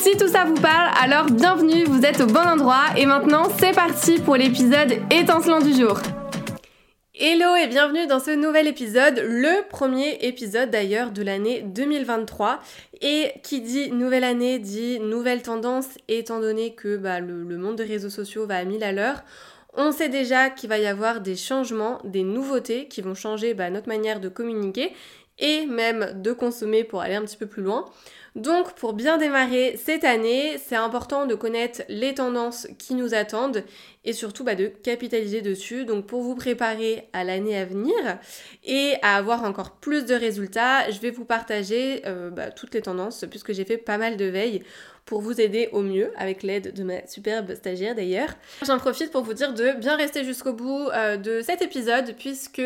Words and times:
Si 0.00 0.16
tout 0.16 0.28
ça 0.28 0.46
vous 0.46 0.54
parle, 0.54 0.90
alors 0.98 1.26
bienvenue, 1.26 1.84
vous 1.84 2.06
êtes 2.06 2.22
au 2.22 2.26
bon 2.26 2.40
endroit 2.40 2.84
et 2.96 3.04
maintenant 3.04 3.50
c'est 3.58 3.74
parti 3.74 4.18
pour 4.18 4.34
l'épisode 4.34 4.94
étincelant 5.10 5.60
du 5.60 5.74
jour. 5.74 6.00
Hello 7.14 7.54
et 7.54 7.66
bienvenue 7.66 8.06
dans 8.06 8.18
ce 8.18 8.30
nouvel 8.30 8.66
épisode, 8.66 9.22
le 9.22 9.68
premier 9.68 10.14
épisode 10.22 10.70
d'ailleurs 10.70 11.10
de 11.10 11.22
l'année 11.22 11.60
2023. 11.60 12.60
Et 13.02 13.30
qui 13.42 13.60
dit 13.60 13.90
nouvelle 13.90 14.24
année 14.24 14.58
dit 14.58 15.00
nouvelle 15.00 15.42
tendance, 15.42 15.88
étant 16.08 16.40
donné 16.40 16.74
que 16.74 16.96
bah, 16.96 17.20
le, 17.20 17.44
monde 17.58 17.76
des 17.76 17.84
réseaux 17.84 18.08
sociaux 18.08 18.46
va 18.46 18.56
à 18.56 18.64
mille 18.64 18.82
à 18.82 18.92
l'heure. 18.92 19.22
On 19.74 19.92
sait 19.92 20.08
déjà 20.08 20.48
qu'il 20.48 20.70
va 20.70 20.78
y 20.78 20.86
avoir 20.86 21.20
des 21.20 21.36
changements, 21.36 22.00
des 22.04 22.22
nouveautés 22.22 22.88
qui 22.88 23.02
vont 23.02 23.14
changer 23.14 23.52
bah, 23.52 23.68
notre 23.68 23.88
manière 23.88 24.18
de 24.18 24.30
communiquer 24.30 24.94
et 25.38 25.66
même 25.66 26.22
de 26.22 26.32
consommer 26.32 26.84
pour 26.84 27.02
aller 27.02 27.16
un 27.16 27.22
petit 27.22 27.36
peu 27.36 27.46
plus 27.46 27.62
loin. 27.62 27.84
Donc 28.36 28.74
pour 28.74 28.92
bien 28.92 29.18
démarrer 29.18 29.78
cette 29.82 30.04
année, 30.04 30.58
c'est 30.64 30.76
important 30.76 31.26
de 31.26 31.34
connaître 31.34 31.82
les 31.88 32.14
tendances 32.14 32.68
qui 32.78 32.94
nous 32.94 33.14
attendent 33.14 33.64
et 34.04 34.12
surtout 34.12 34.44
bah, 34.44 34.54
de 34.54 34.66
capitaliser 34.66 35.42
dessus. 35.42 35.84
Donc 35.84 36.06
pour 36.06 36.22
vous 36.22 36.34
préparer 36.34 37.08
à 37.12 37.24
l'année 37.24 37.58
à 37.58 37.64
venir 37.64 37.94
et 38.64 38.94
à 39.02 39.16
avoir 39.16 39.44
encore 39.44 39.76
plus 39.76 40.04
de 40.04 40.14
résultats, 40.14 40.90
je 40.90 41.00
vais 41.00 41.10
vous 41.10 41.24
partager 41.24 42.02
euh, 42.06 42.30
bah, 42.30 42.50
toutes 42.50 42.74
les 42.74 42.82
tendances 42.82 43.24
puisque 43.28 43.52
j'ai 43.52 43.64
fait 43.64 43.78
pas 43.78 43.98
mal 43.98 44.16
de 44.16 44.26
veilles 44.26 44.62
pour 45.06 45.20
vous 45.20 45.40
aider 45.40 45.68
au 45.72 45.80
mieux 45.82 46.12
avec 46.16 46.44
l'aide 46.44 46.72
de 46.72 46.84
ma 46.84 47.06
superbe 47.06 47.54
stagiaire 47.56 47.96
d'ailleurs. 47.96 48.30
J'en 48.64 48.78
profite 48.78 49.10
pour 49.10 49.22
vous 49.22 49.34
dire 49.34 49.54
de 49.54 49.72
bien 49.72 49.96
rester 49.96 50.24
jusqu'au 50.24 50.52
bout 50.52 50.88
euh, 50.90 51.16
de 51.16 51.40
cet 51.40 51.62
épisode 51.62 52.14
puisque 52.16 52.62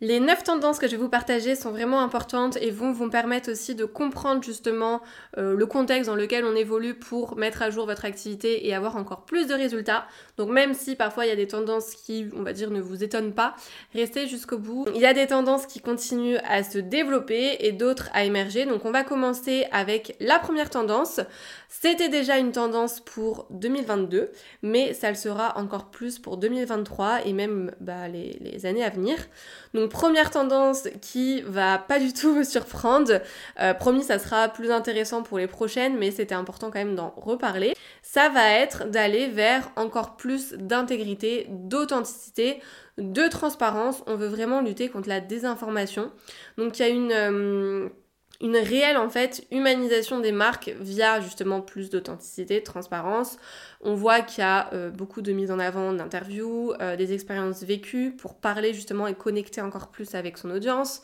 les 0.00 0.18
9 0.18 0.42
tendances 0.42 0.80
que 0.80 0.86
je 0.86 0.92
vais 0.92 1.02
vous 1.02 1.08
partager 1.08 1.54
sont 1.54 1.70
vraiment 1.70 2.00
importantes 2.00 2.58
et 2.60 2.72
vont 2.72 2.90
vous 2.90 3.08
permettre 3.08 3.52
aussi 3.52 3.76
de 3.76 3.84
comprendre 3.84 4.42
justement 4.42 5.00
euh, 5.38 5.54
le 5.54 5.66
contexte 5.66 6.10
dans 6.10 6.16
lequel 6.16 6.44
on 6.44 6.56
évolue 6.56 6.94
pour 6.94 7.36
mettre 7.36 7.62
à 7.62 7.70
jour 7.70 7.86
votre 7.86 8.04
activité 8.04 8.66
et 8.66 8.74
avoir 8.74 8.96
encore 8.96 9.24
plus 9.24 9.46
de 9.46 9.54
résultats. 9.54 10.06
Donc 10.36 10.50
même 10.50 10.74
si 10.74 10.96
parfois 10.96 11.26
il 11.26 11.28
y 11.28 11.32
a 11.32 11.36
des 11.36 11.46
tendances 11.46 11.94
qui, 11.94 12.26
on 12.36 12.42
va 12.42 12.52
dire, 12.52 12.72
ne 12.72 12.80
vous 12.80 13.04
étonnent 13.04 13.34
pas, 13.34 13.54
restez 13.94 14.26
jusqu'au 14.26 14.58
bout. 14.58 14.84
Il 14.96 15.00
y 15.00 15.06
a 15.06 15.14
des 15.14 15.28
tendances 15.28 15.64
qui 15.66 15.80
continuent 15.80 16.38
à 16.44 16.64
se 16.64 16.78
développer 16.78 17.56
et 17.60 17.70
d'autres 17.70 18.10
à 18.12 18.24
émerger. 18.24 18.66
Donc 18.66 18.84
on 18.84 18.90
va 18.90 19.04
commencer 19.04 19.66
avec 19.70 20.16
la 20.18 20.40
première 20.40 20.70
tendance. 20.70 21.20
C'était 21.80 22.08
déjà 22.08 22.38
une 22.38 22.52
tendance 22.52 23.00
pour 23.00 23.46
2022, 23.50 24.30
mais 24.62 24.94
ça 24.94 25.10
le 25.10 25.16
sera 25.16 25.58
encore 25.58 25.90
plus 25.90 26.20
pour 26.20 26.36
2023 26.36 27.26
et 27.26 27.32
même 27.32 27.72
bah, 27.80 28.06
les, 28.06 28.64
années 28.64 28.84
à 28.84 28.90
venir. 28.90 29.16
Donc 29.74 29.90
première 29.90 30.30
tendance 30.30 30.88
qui 31.02 31.42
va 31.42 31.78
pas 31.78 31.98
du 31.98 32.12
tout 32.12 32.32
me 32.32 32.44
surprendre. 32.44 33.20
Euh, 33.60 33.74
promis, 33.74 34.04
ça 34.04 34.20
sera 34.20 34.48
plus 34.48 34.70
intéressant 34.70 35.24
pour 35.24 35.36
les 35.38 35.48
prochaines, 35.48 35.98
mais 35.98 36.12
c'était 36.12 36.36
important 36.36 36.70
quand 36.70 36.78
même 36.78 36.94
d'en 36.94 37.12
reparler. 37.16 37.74
Ça 38.02 38.28
va 38.28 38.52
être 38.52 38.88
d'aller 38.88 39.26
vers 39.26 39.70
encore 39.74 40.16
plus 40.16 40.52
d'intégrité, 40.52 41.48
d'authenticité, 41.50 42.60
de 42.98 43.28
transparence. 43.28 44.04
On 44.06 44.14
veut 44.14 44.28
vraiment 44.28 44.60
lutter 44.60 44.88
contre 44.88 45.08
la 45.08 45.20
désinformation. 45.20 46.12
Donc 46.56 46.78
il 46.78 46.82
y 46.82 46.84
a 46.84 46.88
une... 46.88 47.12
Euh, 47.12 47.88
une 48.40 48.56
réelle 48.56 48.96
en 48.96 49.08
fait 49.08 49.46
humanisation 49.50 50.20
des 50.20 50.32
marques 50.32 50.72
via 50.80 51.20
justement 51.20 51.60
plus 51.60 51.90
d'authenticité, 51.90 52.60
de 52.60 52.64
transparence. 52.64 53.38
On 53.86 53.94
voit 53.94 54.22
qu'il 54.22 54.40
y 54.40 54.46
a 54.46 54.72
euh, 54.72 54.88
beaucoup 54.88 55.20
de 55.20 55.30
mise 55.32 55.50
en 55.50 55.58
avant 55.58 55.92
d'interviews, 55.92 56.72
euh, 56.80 56.96
des 56.96 57.12
expériences 57.12 57.62
vécues 57.62 58.12
pour 58.16 58.34
parler 58.34 58.72
justement 58.72 59.06
et 59.06 59.14
connecter 59.14 59.60
encore 59.60 59.88
plus 59.88 60.14
avec 60.14 60.38
son 60.38 60.50
audience. 60.50 61.02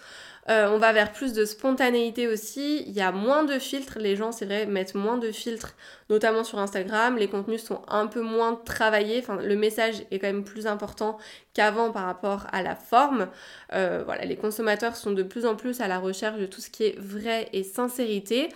Euh, 0.49 0.71
on 0.71 0.79
va 0.79 0.91
vers 0.95 1.13
plus 1.13 1.35
de 1.35 1.45
spontanéité 1.45 2.27
aussi. 2.27 2.83
Il 2.87 2.95
y 2.95 3.03
a 3.03 3.13
moins 3.13 3.45
de 3.45 3.59
filtres. 3.59 3.99
Les 3.99 4.17
gens, 4.17 4.33
c'est 4.33 4.47
vrai, 4.47 4.65
mettent 4.65 4.95
moins 4.95 5.19
de 5.19 5.31
filtres, 5.31 5.75
notamment 6.09 6.43
sur 6.43 6.59
Instagram. 6.59 7.19
Les 7.19 7.29
contenus 7.29 7.63
sont 7.63 7.83
un 7.87 8.07
peu 8.07 8.23
moins 8.23 8.55
travaillés. 8.55 9.23
Le 9.43 9.57
message 9.57 9.97
est 10.11 10.19
quand 10.19 10.29
même 10.29 10.45
plus 10.45 10.67
important 10.67 11.19
qu'avant 11.53 11.93
par 11.93 12.07
rapport 12.07 12.47
à 12.51 12.63
la 12.63 12.75
forme. 12.75 13.29
Voilà, 13.71 14.25
les 14.25 14.37
consommateurs 14.37 14.97
sont 14.97 15.13
de 15.13 15.23
plus 15.23 15.45
en 15.45 15.55
plus 15.55 15.83
à 15.83 15.87
la 15.87 15.99
recherche 15.99 16.39
de 16.39 16.47
tout 16.47 16.63
ce 16.63 16.71
qui 16.71 16.85
est 16.85 16.99
vrai 16.99 17.51
et 17.53 17.63
sincérité. 17.63 18.49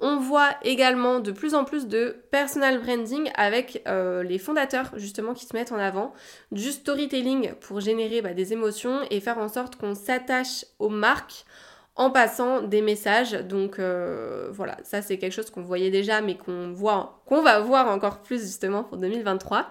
On 0.00 0.18
voit 0.18 0.50
également 0.62 1.18
de 1.18 1.32
plus 1.32 1.54
en 1.54 1.64
plus 1.64 1.88
de 1.88 2.22
personal 2.30 2.80
branding 2.80 3.30
avec 3.34 3.82
euh, 3.88 4.22
les 4.22 4.38
fondateurs 4.38 4.92
justement 4.96 5.34
qui 5.34 5.44
se 5.44 5.56
mettent 5.56 5.72
en 5.72 5.78
avant, 5.78 6.12
du 6.52 6.70
storytelling 6.70 7.54
pour 7.54 7.80
générer 7.80 8.22
bah, 8.22 8.32
des 8.32 8.52
émotions 8.52 9.00
et 9.10 9.20
faire 9.20 9.38
en 9.38 9.48
sorte 9.48 9.74
qu'on 9.74 9.96
s'attache 9.96 10.64
aux 10.78 10.88
marques 10.88 11.44
en 11.98 12.10
passant 12.10 12.62
des 12.62 12.80
messages. 12.80 13.32
Donc 13.32 13.78
euh, 13.78 14.48
voilà, 14.52 14.78
ça 14.84 15.02
c'est 15.02 15.18
quelque 15.18 15.32
chose 15.32 15.50
qu'on 15.50 15.62
voyait 15.62 15.90
déjà 15.90 16.20
mais 16.22 16.36
qu'on 16.36 16.72
voit, 16.72 17.20
qu'on 17.26 17.42
va 17.42 17.60
voir 17.60 17.88
encore 17.88 18.22
plus 18.22 18.40
justement 18.40 18.84
pour 18.84 18.96
2023. 18.96 19.66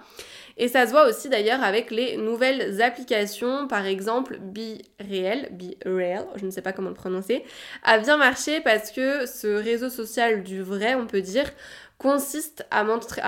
Et 0.58 0.68
ça 0.68 0.86
se 0.86 0.90
voit 0.90 1.08
aussi 1.08 1.28
d'ailleurs 1.28 1.62
avec 1.62 1.90
les 1.90 2.16
nouvelles 2.16 2.82
applications, 2.82 3.66
par 3.66 3.86
exemple 3.86 4.38
Be 4.40 4.82
Real, 5.00 5.48
Be 5.52 5.74
Real, 5.86 6.26
je 6.36 6.44
ne 6.44 6.50
sais 6.50 6.62
pas 6.62 6.72
comment 6.72 6.88
le 6.88 6.94
prononcer, 6.94 7.44
a 7.84 7.98
bien 7.98 8.16
marché 8.16 8.60
parce 8.60 8.90
que 8.90 9.24
ce 9.24 9.46
réseau 9.46 9.88
social 9.88 10.42
du 10.42 10.62
vrai, 10.62 10.96
on 10.96 11.06
peut 11.06 11.22
dire, 11.22 11.50
consiste 11.96 12.66
à 12.70 12.82
montrer 12.84 13.22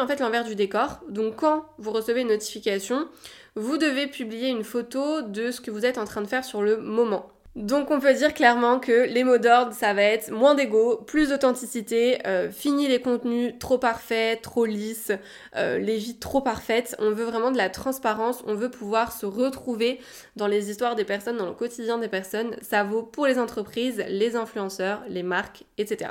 en 0.00 0.06
fait 0.06 0.20
l'envers 0.20 0.44
du 0.44 0.54
décor. 0.54 1.00
Donc 1.08 1.36
quand 1.36 1.66
vous 1.78 1.90
recevez 1.90 2.22
une 2.22 2.28
notification, 2.28 3.08
vous 3.54 3.76
devez 3.76 4.06
publier 4.06 4.48
une 4.48 4.64
photo 4.64 5.22
de 5.22 5.50
ce 5.50 5.60
que 5.60 5.70
vous 5.70 5.84
êtes 5.84 5.98
en 5.98 6.04
train 6.04 6.22
de 6.22 6.28
faire 6.28 6.44
sur 6.44 6.62
le 6.62 6.78
moment. 6.78 7.35
Donc 7.56 7.90
on 7.90 8.00
peut 8.00 8.12
dire 8.12 8.34
clairement 8.34 8.78
que 8.78 9.06
les 9.06 9.24
mots 9.24 9.38
d'ordre, 9.38 9.72
ça 9.72 9.94
va 9.94 10.02
être 10.02 10.30
moins 10.30 10.54
d'ego, 10.54 10.98
plus 11.06 11.30
d'authenticité, 11.30 12.18
euh, 12.26 12.50
fini 12.50 12.86
les 12.86 13.00
contenus 13.00 13.54
trop 13.58 13.78
parfaits, 13.78 14.42
trop 14.42 14.66
lisses, 14.66 15.10
euh, 15.56 15.78
les 15.78 15.96
vies 15.96 16.18
trop 16.18 16.42
parfaites. 16.42 16.94
On 16.98 17.12
veut 17.12 17.24
vraiment 17.24 17.50
de 17.50 17.56
la 17.56 17.70
transparence, 17.70 18.44
on 18.46 18.54
veut 18.54 18.70
pouvoir 18.70 19.10
se 19.10 19.24
retrouver 19.24 20.00
dans 20.36 20.48
les 20.48 20.70
histoires 20.70 20.96
des 20.96 21.04
personnes, 21.04 21.38
dans 21.38 21.46
le 21.46 21.54
quotidien 21.54 21.96
des 21.96 22.08
personnes. 22.08 22.56
Ça 22.60 22.84
vaut 22.84 23.02
pour 23.02 23.26
les 23.26 23.38
entreprises, 23.38 24.04
les 24.06 24.36
influenceurs, 24.36 25.02
les 25.08 25.22
marques, 25.22 25.64
etc. 25.78 26.10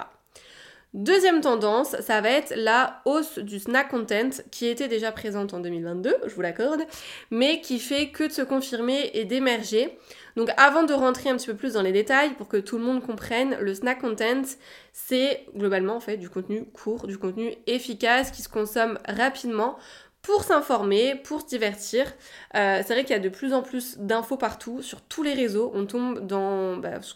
Deuxième 0.95 1.41
tendance, 1.41 1.93
ça 1.99 2.21
va 2.21 2.29
être 2.29 2.53
la 2.55 3.01
hausse 3.03 3.37
du 3.39 3.59
snack 3.59 3.89
content 3.89 4.29
qui 4.49 4.65
était 4.65 4.87
déjà 4.87 5.11
présente 5.11 5.53
en 5.53 5.59
2022, 5.59 6.15
je 6.25 6.33
vous 6.33 6.39
l'accorde, 6.41 6.83
mais 7.31 7.59
qui 7.59 7.79
fait 7.79 8.11
que 8.11 8.23
de 8.23 8.31
se 8.31 8.41
confirmer 8.41 9.11
et 9.13 9.25
d'émerger. 9.25 9.99
Donc 10.37 10.51
avant 10.55 10.83
de 10.83 10.93
rentrer 10.93 11.29
un 11.29 11.35
petit 11.35 11.47
peu 11.47 11.55
plus 11.55 11.73
dans 11.73 11.81
les 11.81 11.91
détails 11.91 12.29
pour 12.35 12.47
que 12.47 12.55
tout 12.55 12.77
le 12.77 12.85
monde 12.85 13.05
comprenne, 13.05 13.57
le 13.59 13.73
snack 13.73 13.99
content, 13.99 14.43
c'est 14.93 15.45
globalement 15.53 15.97
en 15.97 15.99
fait 15.99 16.15
du 16.15 16.29
contenu 16.29 16.63
court, 16.63 17.07
du 17.07 17.17
contenu 17.17 17.53
efficace 17.67 18.31
qui 18.31 18.41
se 18.41 18.47
consomme 18.47 18.97
rapidement 19.05 19.75
pour 20.21 20.45
s'informer, 20.45 21.15
pour 21.15 21.41
se 21.41 21.47
divertir. 21.47 22.05
Euh, 22.55 22.81
c'est 22.85 22.93
vrai 22.93 23.03
qu'il 23.03 23.11
y 23.11 23.19
a 23.19 23.21
de 23.21 23.27
plus 23.27 23.53
en 23.53 23.61
plus 23.61 23.97
d'infos 23.97 24.37
partout, 24.37 24.81
sur 24.81 25.01
tous 25.01 25.23
les 25.23 25.33
réseaux. 25.33 25.73
On 25.75 25.85
tombe 25.85 26.25
dans 26.25 26.77
bah, 26.77 27.01
ce 27.01 27.13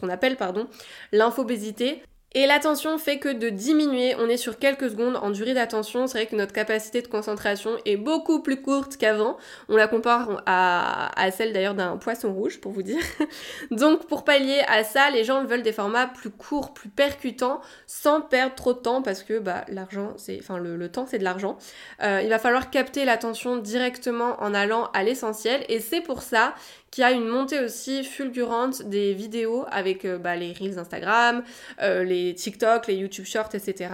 qu'on 0.00 0.08
appelle 0.08 0.36
pardon, 0.36 0.68
l'infobésité. 1.10 2.02
Et 2.32 2.46
l'attention 2.46 2.96
fait 2.96 3.18
que 3.18 3.28
de 3.28 3.48
diminuer, 3.48 4.14
on 4.16 4.28
est 4.28 4.36
sur 4.36 4.60
quelques 4.60 4.90
secondes 4.90 5.16
en 5.16 5.30
durée 5.30 5.52
d'attention. 5.52 6.06
C'est 6.06 6.18
vrai 6.18 6.26
que 6.26 6.36
notre 6.36 6.52
capacité 6.52 7.02
de 7.02 7.08
concentration 7.08 7.72
est 7.86 7.96
beaucoup 7.96 8.40
plus 8.40 8.62
courte 8.62 8.96
qu'avant. 8.96 9.36
On 9.68 9.76
la 9.76 9.88
compare 9.88 10.40
à, 10.46 11.10
celle 11.32 11.52
d'ailleurs 11.52 11.74
d'un 11.74 11.96
poisson 11.96 12.32
rouge, 12.32 12.60
pour 12.60 12.70
vous 12.70 12.84
dire. 12.84 13.02
Donc 13.72 14.06
pour 14.06 14.22
pallier 14.22 14.62
à 14.68 14.84
ça, 14.84 15.10
les 15.10 15.24
gens 15.24 15.44
veulent 15.44 15.64
des 15.64 15.72
formats 15.72 16.06
plus 16.06 16.30
courts, 16.30 16.72
plus 16.72 16.88
percutants, 16.88 17.60
sans 17.88 18.20
perdre 18.20 18.54
trop 18.54 18.74
de 18.74 18.78
temps, 18.78 19.02
parce 19.02 19.24
que 19.24 19.40
bah, 19.40 19.64
l'argent, 19.66 20.12
c'est, 20.16 20.38
enfin 20.38 20.58
le, 20.58 20.88
temps, 20.88 21.06
c'est 21.08 21.18
de 21.18 21.24
l'argent. 21.24 21.58
Euh, 22.04 22.20
il 22.22 22.28
va 22.28 22.38
falloir 22.38 22.70
capter 22.70 23.04
l'attention 23.04 23.56
directement 23.56 24.36
en 24.40 24.54
allant 24.54 24.88
à 24.94 25.02
l'essentiel, 25.02 25.64
et 25.68 25.80
c'est 25.80 26.00
pour 26.00 26.22
ça 26.22 26.54
qui 26.90 27.02
a 27.02 27.12
une 27.12 27.26
montée 27.26 27.60
aussi 27.60 28.04
fulgurante 28.04 28.82
des 28.82 29.14
vidéos 29.14 29.64
avec 29.70 30.04
euh, 30.04 30.18
bah, 30.18 30.36
les 30.36 30.52
Reels 30.52 30.78
Instagram, 30.78 31.42
euh, 31.82 32.02
les 32.04 32.34
TikTok, 32.34 32.86
les 32.86 32.94
YouTube 32.94 33.26
Shorts, 33.26 33.54
etc. 33.54 33.90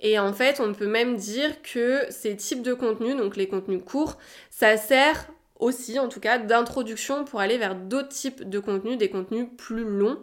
Et 0.00 0.18
en 0.18 0.32
fait, 0.32 0.60
on 0.60 0.74
peut 0.74 0.86
même 0.86 1.16
dire 1.16 1.62
que 1.62 2.02
ces 2.10 2.36
types 2.36 2.62
de 2.62 2.74
contenus, 2.74 3.16
donc 3.16 3.36
les 3.36 3.48
contenus 3.48 3.82
courts, 3.84 4.18
ça 4.50 4.76
sert 4.76 5.28
aussi 5.58 5.98
en 5.98 6.08
tout 6.08 6.20
cas 6.20 6.38
d'introduction 6.38 7.24
pour 7.24 7.40
aller 7.40 7.56
vers 7.56 7.74
d'autres 7.74 8.08
types 8.08 8.48
de 8.48 8.58
contenus, 8.58 8.98
des 8.98 9.08
contenus 9.08 9.46
plus 9.56 9.84
longs. 9.84 10.18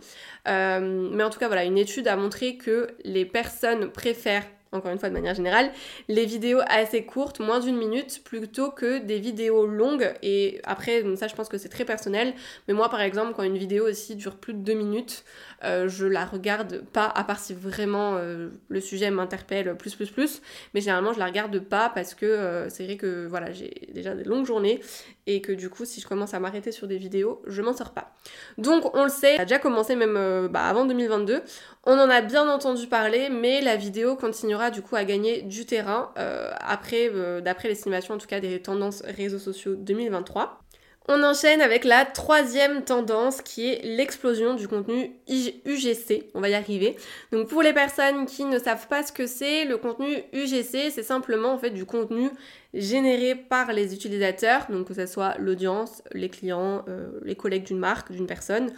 Euh, 0.47 1.09
mais 1.11 1.23
en 1.23 1.29
tout 1.29 1.39
cas 1.39 1.47
voilà, 1.47 1.63
une 1.63 1.77
étude 1.77 2.07
a 2.07 2.15
montré 2.15 2.57
que 2.57 2.89
les 3.03 3.25
personnes 3.25 3.91
préfèrent 3.91 4.47
encore 4.73 4.91
une 4.91 4.99
fois 4.99 5.09
de 5.09 5.13
manière 5.13 5.35
générale, 5.35 5.71
les 6.07 6.25
vidéos 6.25 6.59
assez 6.67 7.05
courtes, 7.05 7.39
moins 7.39 7.59
d'une 7.59 7.77
minute, 7.77 8.21
plutôt 8.23 8.71
que 8.71 8.99
des 8.99 9.19
vidéos 9.19 9.65
longues. 9.65 10.13
Et 10.21 10.59
après, 10.63 11.03
ça 11.15 11.27
je 11.27 11.35
pense 11.35 11.49
que 11.49 11.57
c'est 11.57 11.69
très 11.69 11.85
personnel, 11.85 12.33
mais 12.67 12.73
moi 12.73 12.89
par 12.89 13.01
exemple, 13.01 13.33
quand 13.35 13.43
une 13.43 13.57
vidéo 13.57 13.87
aussi 13.87 14.15
dure 14.15 14.35
plus 14.35 14.53
de 14.53 14.59
deux 14.59 14.73
minutes, 14.73 15.23
euh, 15.63 15.87
je 15.87 16.05
la 16.05 16.25
regarde 16.25 16.83
pas, 16.91 17.05
à 17.05 17.23
part 17.23 17.39
si 17.39 17.53
vraiment 17.53 18.15
euh, 18.15 18.49
le 18.67 18.81
sujet 18.81 19.09
m'interpelle 19.11 19.75
plus 19.77 19.95
plus 19.95 20.11
plus, 20.11 20.41
mais 20.73 20.81
généralement 20.81 21.13
je 21.13 21.19
la 21.19 21.25
regarde 21.25 21.57
pas 21.59 21.89
parce 21.89 22.13
que 22.13 22.25
euh, 22.25 22.69
c'est 22.69 22.85
vrai 22.85 22.97
que 22.97 23.27
voilà, 23.27 23.51
j'ai 23.51 23.89
déjà 23.93 24.13
des 24.15 24.23
longues 24.23 24.45
journées 24.45 24.81
et 25.25 25.41
que 25.41 25.51
du 25.51 25.69
coup 25.69 25.85
si 25.85 26.01
je 26.01 26.07
commence 26.07 26.33
à 26.33 26.39
m'arrêter 26.39 26.71
sur 26.71 26.87
des 26.87 26.97
vidéos, 26.97 27.41
je 27.47 27.61
m'en 27.61 27.73
sors 27.73 27.91
pas. 27.91 28.13
Donc 28.57 28.95
on 28.95 29.03
le 29.03 29.09
sait, 29.09 29.35
ça 29.37 29.43
a 29.43 29.45
déjà 29.45 29.59
commencé 29.59 29.95
même 29.95 30.47
bah, 30.49 30.65
avant 30.65 30.85
2022, 30.85 31.41
on 31.85 31.93
en 31.93 32.09
a 32.09 32.21
bien 32.21 32.49
entendu 32.49 32.87
parler, 32.87 33.29
mais 33.29 33.61
la 33.61 33.75
vidéo 33.75 34.15
continuera 34.15 34.69
du 34.69 34.81
coup 34.81 34.95
à 34.95 35.03
gagner 35.05 35.41
du 35.41 35.65
terrain 35.65 36.11
après, 36.59 37.11
d'après 37.41 37.67
l'estimation 37.69 38.15
en 38.15 38.17
tout 38.17 38.27
cas 38.27 38.39
des 38.39 38.61
tendances 38.61 39.01
réseaux 39.05 39.39
sociaux 39.39 39.75
2023. 39.75 40.62
On 41.09 41.21
enchaîne 41.21 41.61
avec 41.61 41.83
la 41.83 42.05
troisième 42.05 42.83
tendance 42.83 43.41
qui 43.41 43.67
est 43.67 43.83
l'explosion 43.83 44.53
du 44.53 44.69
contenu 44.69 45.11
UGC. 45.27 46.29
On 46.33 46.39
va 46.39 46.47
y 46.47 46.53
arriver. 46.53 46.95
Donc 47.33 47.49
pour 47.49 47.61
les 47.61 47.73
personnes 47.73 48.25
qui 48.25 48.45
ne 48.45 48.57
savent 48.57 48.87
pas 48.87 49.03
ce 49.03 49.11
que 49.11 49.27
c'est, 49.27 49.65
le 49.65 49.77
contenu 49.77 50.23
UGC, 50.31 50.91
c'est 50.91 51.03
simplement 51.03 51.53
en 51.53 51.57
fait 51.57 51.71
du 51.71 51.85
contenu 51.85 52.29
généré 52.73 53.35
par 53.35 53.73
les 53.73 53.93
utilisateurs, 53.93 54.65
donc 54.69 54.87
que 54.87 54.93
ce 54.93 55.05
soit 55.05 55.35
l'audience, 55.39 56.03
les 56.13 56.29
clients, 56.29 56.85
euh, 56.87 57.19
les 57.23 57.35
collègues 57.35 57.65
d'une 57.65 57.79
marque, 57.79 58.11
d'une 58.11 58.25
personne, 58.25 58.71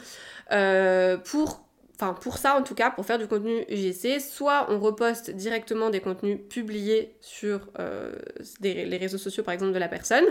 euh, 0.52 1.18
pour 1.18 1.65
enfin 1.96 2.14
pour 2.14 2.38
ça 2.38 2.56
en 2.56 2.64
tout 2.64 2.76
cas, 2.76 2.92
pour 2.92 3.06
faire 3.06 3.18
du 3.18 3.28
contenu 3.28 3.66
UGC, 3.70 4.20
soit 4.20 4.68
on 4.70 4.80
reposte 4.80 5.32
directement 5.32 5.90
des 5.90 6.02
contenus 6.02 6.40
publiés 6.50 7.16
sur 7.22 7.68
euh, 7.80 8.14
les 8.62 8.98
réseaux 8.98 9.18
sociaux 9.18 9.44
par 9.44 9.54
exemple 9.54 9.74
de 9.74 9.80
la 9.80 9.88
personne, 9.88 10.26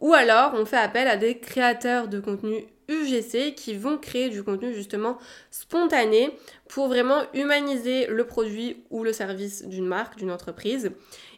ou 0.00 0.14
alors, 0.14 0.52
on 0.54 0.64
fait 0.64 0.78
appel 0.78 1.06
à 1.08 1.16
des 1.16 1.38
créateurs 1.38 2.08
de 2.08 2.20
contenu 2.20 2.64
UGC 2.88 3.54
qui 3.54 3.74
vont 3.74 3.98
créer 3.98 4.30
du 4.30 4.42
contenu 4.42 4.72
justement 4.74 5.18
spontané 5.50 6.30
pour 6.68 6.88
vraiment 6.88 7.22
humaniser 7.34 8.06
le 8.06 8.24
produit 8.24 8.82
ou 8.90 9.04
le 9.04 9.12
service 9.12 9.64
d'une 9.66 9.86
marque, 9.86 10.16
d'une 10.16 10.30
entreprise. 10.30 10.90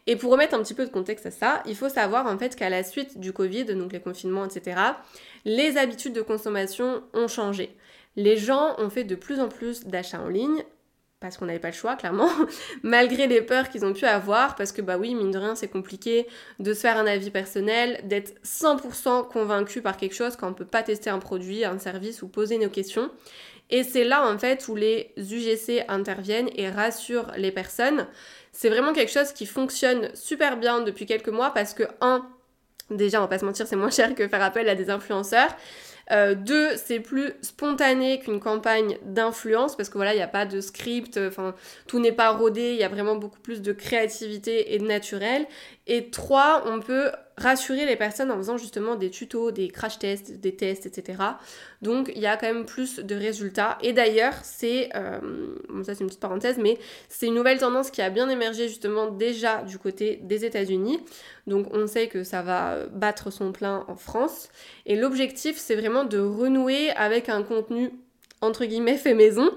Et 0.07 0.15
pour 0.15 0.31
remettre 0.31 0.55
un 0.55 0.63
petit 0.63 0.73
peu 0.73 0.85
de 0.85 0.91
contexte 0.91 1.25
à 1.25 1.31
ça, 1.31 1.61
il 1.65 1.75
faut 1.75 1.89
savoir 1.89 2.25
en 2.25 2.37
fait 2.37 2.55
qu'à 2.55 2.69
la 2.69 2.83
suite 2.83 3.19
du 3.19 3.33
Covid, 3.33 3.65
donc 3.65 3.91
les 3.91 3.99
confinements, 3.99 4.45
etc., 4.45 4.79
les 5.45 5.77
habitudes 5.77 6.13
de 6.13 6.21
consommation 6.21 7.03
ont 7.13 7.27
changé. 7.27 7.75
Les 8.15 8.37
gens 8.37 8.75
ont 8.77 8.89
fait 8.89 9.03
de 9.03 9.15
plus 9.15 9.39
en 9.39 9.49
plus 9.49 9.85
d'achats 9.85 10.21
en 10.21 10.27
ligne, 10.27 10.63
parce 11.19 11.37
qu'on 11.37 11.45
n'avait 11.45 11.59
pas 11.59 11.69
le 11.69 11.73
choix, 11.73 11.95
clairement, 11.95 12.29
malgré 12.83 13.27
les 13.27 13.41
peurs 13.41 13.69
qu'ils 13.69 13.85
ont 13.85 13.93
pu 13.93 14.05
avoir, 14.05 14.55
parce 14.55 14.73
que 14.73 14.81
bah 14.81 14.97
oui, 14.97 15.15
mine 15.15 15.31
de 15.31 15.37
rien, 15.37 15.55
c'est 15.55 15.69
compliqué 15.69 16.27
de 16.59 16.73
se 16.73 16.81
faire 16.81 16.97
un 16.97 17.07
avis 17.07 17.31
personnel, 17.31 18.01
d'être 18.03 18.33
100% 18.43 19.29
convaincu 19.29 19.81
par 19.81 19.95
quelque 19.95 20.15
chose 20.15 20.35
quand 20.35 20.49
on 20.49 20.53
peut 20.53 20.65
pas 20.65 20.83
tester 20.83 21.09
un 21.09 21.19
produit, 21.19 21.63
un 21.63 21.79
service 21.79 22.21
ou 22.23 22.27
poser 22.27 22.57
nos 22.57 22.69
questions. 22.69 23.09
Et 23.69 23.83
c'est 23.83 24.03
là 24.03 24.27
en 24.27 24.37
fait 24.37 24.67
où 24.67 24.75
les 24.75 25.13
UGC 25.17 25.85
interviennent 25.87 26.49
et 26.55 26.69
rassurent 26.69 27.31
les 27.37 27.51
personnes. 27.51 28.05
C'est 28.51 28.69
vraiment 28.69 28.91
quelque 28.91 29.11
chose 29.11 29.31
qui 29.31 29.45
fonctionne 29.45 30.09
super 30.13 30.57
bien 30.57 30.81
depuis 30.81 31.05
quelques 31.05 31.29
mois 31.29 31.51
parce 31.51 31.73
que, 31.73 31.83
un, 32.01 32.27
déjà, 32.91 33.19
on 33.19 33.21
va 33.21 33.27
pas 33.29 33.39
se 33.39 33.45
mentir, 33.45 33.65
c'est 33.65 33.77
moins 33.77 33.89
cher 33.89 34.13
que 34.13 34.27
faire 34.27 34.43
appel 34.43 34.67
à 34.67 34.75
des 34.75 34.89
influenceurs. 34.89 35.55
Euh, 36.11 36.35
deux, 36.35 36.75
c'est 36.75 36.99
plus 36.99 37.33
spontané 37.41 38.19
qu'une 38.19 38.39
campagne 38.39 38.97
d'influence 39.05 39.75
parce 39.77 39.89
que 39.89 39.97
voilà, 39.97 40.13
il 40.13 40.17
n'y 40.17 40.23
a 40.23 40.27
pas 40.27 40.45
de 40.45 40.59
script, 40.59 41.17
enfin, 41.17 41.55
tout 41.87 41.99
n'est 41.99 42.11
pas 42.11 42.31
rodé, 42.31 42.71
il 42.71 42.77
y 42.77 42.83
a 42.83 42.89
vraiment 42.89 43.15
beaucoup 43.15 43.39
plus 43.39 43.61
de 43.61 43.71
créativité 43.71 44.73
et 44.73 44.79
de 44.79 44.85
naturel. 44.85 45.45
Et 45.85 46.09
trois, 46.09 46.63
on 46.65 46.79
peut 46.79 47.11
rassurer 47.37 47.85
les 47.85 47.95
personnes 47.95 48.31
en 48.31 48.37
faisant 48.37 48.57
justement 48.57 48.95
des 48.95 49.09
tutos, 49.09 49.51
des 49.51 49.67
crash 49.67 49.99
tests, 49.99 50.39
des 50.39 50.55
tests, 50.55 50.85
etc. 50.85 51.21
Donc 51.81 52.11
il 52.15 52.21
y 52.21 52.27
a 52.27 52.37
quand 52.37 52.47
même 52.47 52.65
plus 52.65 52.99
de 52.99 53.15
résultats. 53.15 53.77
Et 53.81 53.91
d'ailleurs, 53.91 54.35
c'est, 54.43 54.89
euh, 54.95 55.19
ça 55.83 55.95
c'est 55.95 56.01
une 56.01 56.07
petite 56.07 56.19
parenthèse, 56.19 56.57
mais 56.57 56.77
c'est 57.09 57.27
une 57.27 57.35
nouvelle 57.35 57.57
tendance 57.57 57.91
qui 57.91 58.01
a 58.01 58.09
bien 58.09 58.29
émergé 58.29 58.67
justement 58.67 59.07
déjà 59.07 59.63
du 59.63 59.77
côté 59.77 60.19
des 60.23 60.45
États-Unis. 60.45 60.99
Donc 61.47 61.67
on 61.73 61.87
sait 61.87 62.07
que 62.07 62.23
ça 62.23 62.41
va 62.41 62.85
battre 62.91 63.31
son 63.31 63.51
plein 63.51 63.83
en 63.87 63.95
France. 63.95 64.49
Et 64.85 64.95
l'objectif, 64.95 65.57
c'est 65.57 65.75
vraiment 65.75 66.05
de 66.05 66.19
renouer 66.19 66.91
avec 66.91 67.29
un 67.29 67.43
contenu 67.43 67.91
entre 68.43 68.65
guillemets 68.65 68.97
fait 68.97 69.13
maison, 69.13 69.49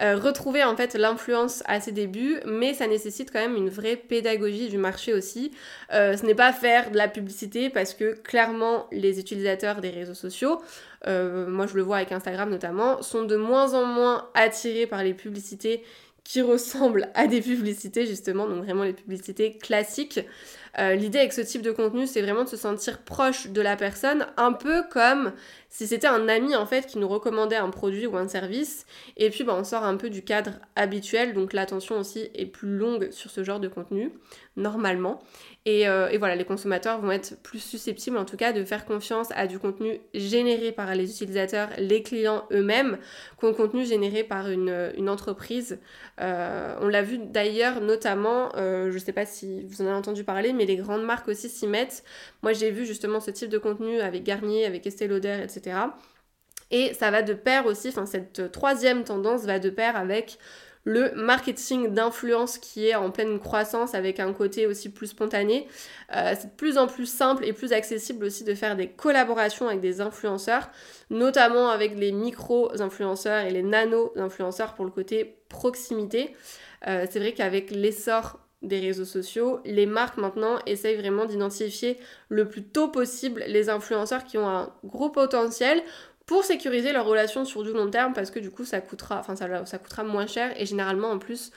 euh, 0.00 0.16
retrouver 0.16 0.64
en 0.64 0.76
fait 0.76 0.94
l'influence 0.94 1.62
à 1.66 1.80
ses 1.80 1.92
débuts, 1.92 2.40
mais 2.44 2.74
ça 2.74 2.86
nécessite 2.86 3.30
quand 3.30 3.38
même 3.38 3.56
une 3.56 3.68
vraie 3.68 3.96
pédagogie 3.96 4.68
du 4.68 4.78
marché 4.78 5.14
aussi. 5.14 5.52
Euh, 5.92 6.16
ce 6.16 6.26
n'est 6.26 6.34
pas 6.34 6.52
faire 6.52 6.90
de 6.90 6.96
la 6.96 7.08
publicité 7.08 7.70
parce 7.70 7.94
que 7.94 8.14
clairement 8.14 8.86
les 8.90 9.20
utilisateurs 9.20 9.80
des 9.80 9.90
réseaux 9.90 10.14
sociaux, 10.14 10.60
euh, 11.06 11.46
moi 11.46 11.66
je 11.66 11.76
le 11.76 11.82
vois 11.82 11.96
avec 11.96 12.12
Instagram 12.12 12.50
notamment, 12.50 13.00
sont 13.02 13.24
de 13.24 13.36
moins 13.36 13.74
en 13.74 13.84
moins 13.84 14.28
attirés 14.34 14.86
par 14.86 15.02
les 15.04 15.14
publicités 15.14 15.82
qui 16.24 16.40
ressemblent 16.40 17.08
à 17.14 17.26
des 17.26 17.40
publicités 17.40 18.06
justement, 18.06 18.46
donc 18.48 18.64
vraiment 18.64 18.84
les 18.84 18.92
publicités 18.92 19.58
classiques. 19.58 20.20
Euh, 20.78 20.94
l'idée 20.94 21.18
avec 21.18 21.32
ce 21.32 21.42
type 21.42 21.60
de 21.60 21.70
contenu, 21.70 22.06
c'est 22.06 22.22
vraiment 22.22 22.44
de 22.44 22.48
se 22.48 22.56
sentir 22.56 23.02
proche 23.02 23.48
de 23.48 23.60
la 23.60 23.76
personne, 23.76 24.26
un 24.36 24.52
peu 24.52 24.82
comme 24.90 25.32
si 25.68 25.86
c'était 25.86 26.06
un 26.06 26.28
ami 26.28 26.56
en 26.56 26.64
fait 26.64 26.86
qui 26.86 26.98
nous 26.98 27.08
recommandait 27.08 27.56
un 27.56 27.68
produit 27.70 28.06
ou 28.06 28.16
un 28.16 28.28
service. 28.28 28.86
Et 29.16 29.28
puis 29.30 29.44
bah, 29.44 29.54
on 29.56 29.64
sort 29.64 29.84
un 29.84 29.96
peu 29.96 30.08
du 30.08 30.22
cadre 30.22 30.52
habituel, 30.76 31.34
donc 31.34 31.52
l'attention 31.52 31.98
aussi 31.98 32.30
est 32.34 32.46
plus 32.46 32.76
longue 32.76 33.10
sur 33.10 33.30
ce 33.30 33.44
genre 33.44 33.60
de 33.60 33.68
contenu, 33.68 34.12
normalement. 34.56 35.22
Euh, 35.68 36.08
et, 36.08 36.18
voilà, 36.18 36.34
les 36.34 36.44
consommateurs 36.44 37.00
vont 37.00 37.12
être 37.12 37.40
plus 37.42 37.60
susceptibles 37.60 38.16
en 38.16 38.24
tout 38.24 38.36
cas 38.36 38.52
de 38.52 38.64
faire 38.64 38.84
confiance 38.84 39.28
à 39.36 39.46
du 39.46 39.60
contenu 39.60 40.00
généré 40.12 40.72
par 40.72 40.92
les 40.94 41.08
utilisateurs, 41.08 41.68
les 41.78 42.02
clients 42.02 42.44
eux-mêmes, 42.50 42.98
qu'au 43.36 43.52
contenu 43.52 43.84
généré 43.84 44.24
par 44.24 44.48
une, 44.48 45.08
entreprise. 45.08 45.78
Euh, 46.20 46.76
on 46.80 46.88
l'a 46.88 47.02
vu 47.02 47.18
d'ailleurs 47.18 47.80
notamment, 47.80 48.50
je 48.56 48.92
ne 48.92 48.98
sais 48.98 49.12
pas 49.12 49.26
si 49.26 49.62
vous 49.66 49.82
en 49.82 49.86
avez 49.86 49.94
entendu 49.94 50.24
parler, 50.24 50.52
mais 50.52 50.64
les 50.64 50.76
grandes 50.76 51.04
marques 51.04 51.28
aussi 51.28 51.48
s'y 51.48 51.66
mettent. 51.66 52.02
Moi, 52.42 52.52
j'ai 52.52 52.70
vu 52.70 52.84
justement 52.86 53.20
ce 53.20 53.30
type 53.30 53.48
de 53.48 53.58
contenu 53.58 54.00
avec 54.00 54.24
Garnier, 54.24 54.64
avec 54.66 54.86
Estée 54.86 55.06
Lauder, 55.06 55.38
etc. 55.42 55.76
Et 56.72 56.94
ça 56.94 57.10
va 57.10 57.22
de 57.22 57.34
pair 57.34 57.66
aussi, 57.66 57.90
enfin 57.90 58.06
cette 58.06 58.50
troisième 58.50 59.04
tendance 59.04 59.42
va 59.42 59.58
de 59.58 59.68
pair 59.68 59.94
avec 59.94 60.38
le 60.84 61.12
marketing 61.14 61.94
d'influence 61.94 62.58
qui 62.58 62.88
est 62.88 62.94
en 62.94 63.10
pleine 63.10 63.38
croissance 63.38 63.94
avec 63.94 64.18
un 64.18 64.32
côté 64.32 64.66
aussi 64.66 64.88
plus 64.88 65.08
spontané. 65.08 65.68
Euh, 66.14 66.34
c'est 66.38 66.48
de 66.48 66.56
plus 66.56 66.76
en 66.78 66.86
plus 66.86 67.06
simple 67.06 67.44
et 67.44 67.52
plus 67.52 67.72
accessible 67.72 68.24
aussi 68.24 68.44
de 68.44 68.54
faire 68.54 68.74
des 68.76 68.88
collaborations 68.88 69.68
avec 69.68 69.80
des 69.80 70.00
influenceurs, 70.00 70.70
notamment 71.10 71.68
avec 71.68 71.96
les 71.96 72.10
micro-influenceurs 72.10 73.44
et 73.46 73.50
les 73.50 73.62
nano-influenceurs 73.62 74.74
pour 74.74 74.84
le 74.84 74.90
côté 74.90 75.36
proximité. 75.48 76.34
Euh, 76.88 77.06
c'est 77.08 77.20
vrai 77.20 77.32
qu'avec 77.32 77.70
l'essor 77.70 78.40
des 78.62 78.78
réseaux 78.78 79.04
sociaux, 79.04 79.60
les 79.64 79.86
marques 79.86 80.18
maintenant 80.18 80.58
essayent 80.66 80.96
vraiment 80.96 81.24
d'identifier 81.24 81.98
le 82.28 82.48
plus 82.48 82.62
tôt 82.62 82.88
possible 82.88 83.44
les 83.48 83.68
influenceurs 83.68 84.24
qui 84.24 84.38
ont 84.38 84.48
un 84.48 84.72
gros 84.84 85.10
potentiel 85.10 85.82
pour 86.26 86.44
sécuriser 86.44 86.92
leurs 86.92 87.06
relations 87.06 87.44
sur 87.44 87.62
du 87.62 87.72
long 87.72 87.90
terme 87.90 88.12
parce 88.12 88.30
que 88.30 88.38
du 88.38 88.50
coup 88.50 88.64
ça 88.64 88.80
coûtera, 88.80 89.18
enfin 89.18 89.36
ça, 89.36 89.78
coûtera 89.78 90.04
moins 90.04 90.26
cher 90.26 90.52
et 90.60 90.66
généralement 90.66 91.10
en 91.10 91.18
plus 91.18 91.50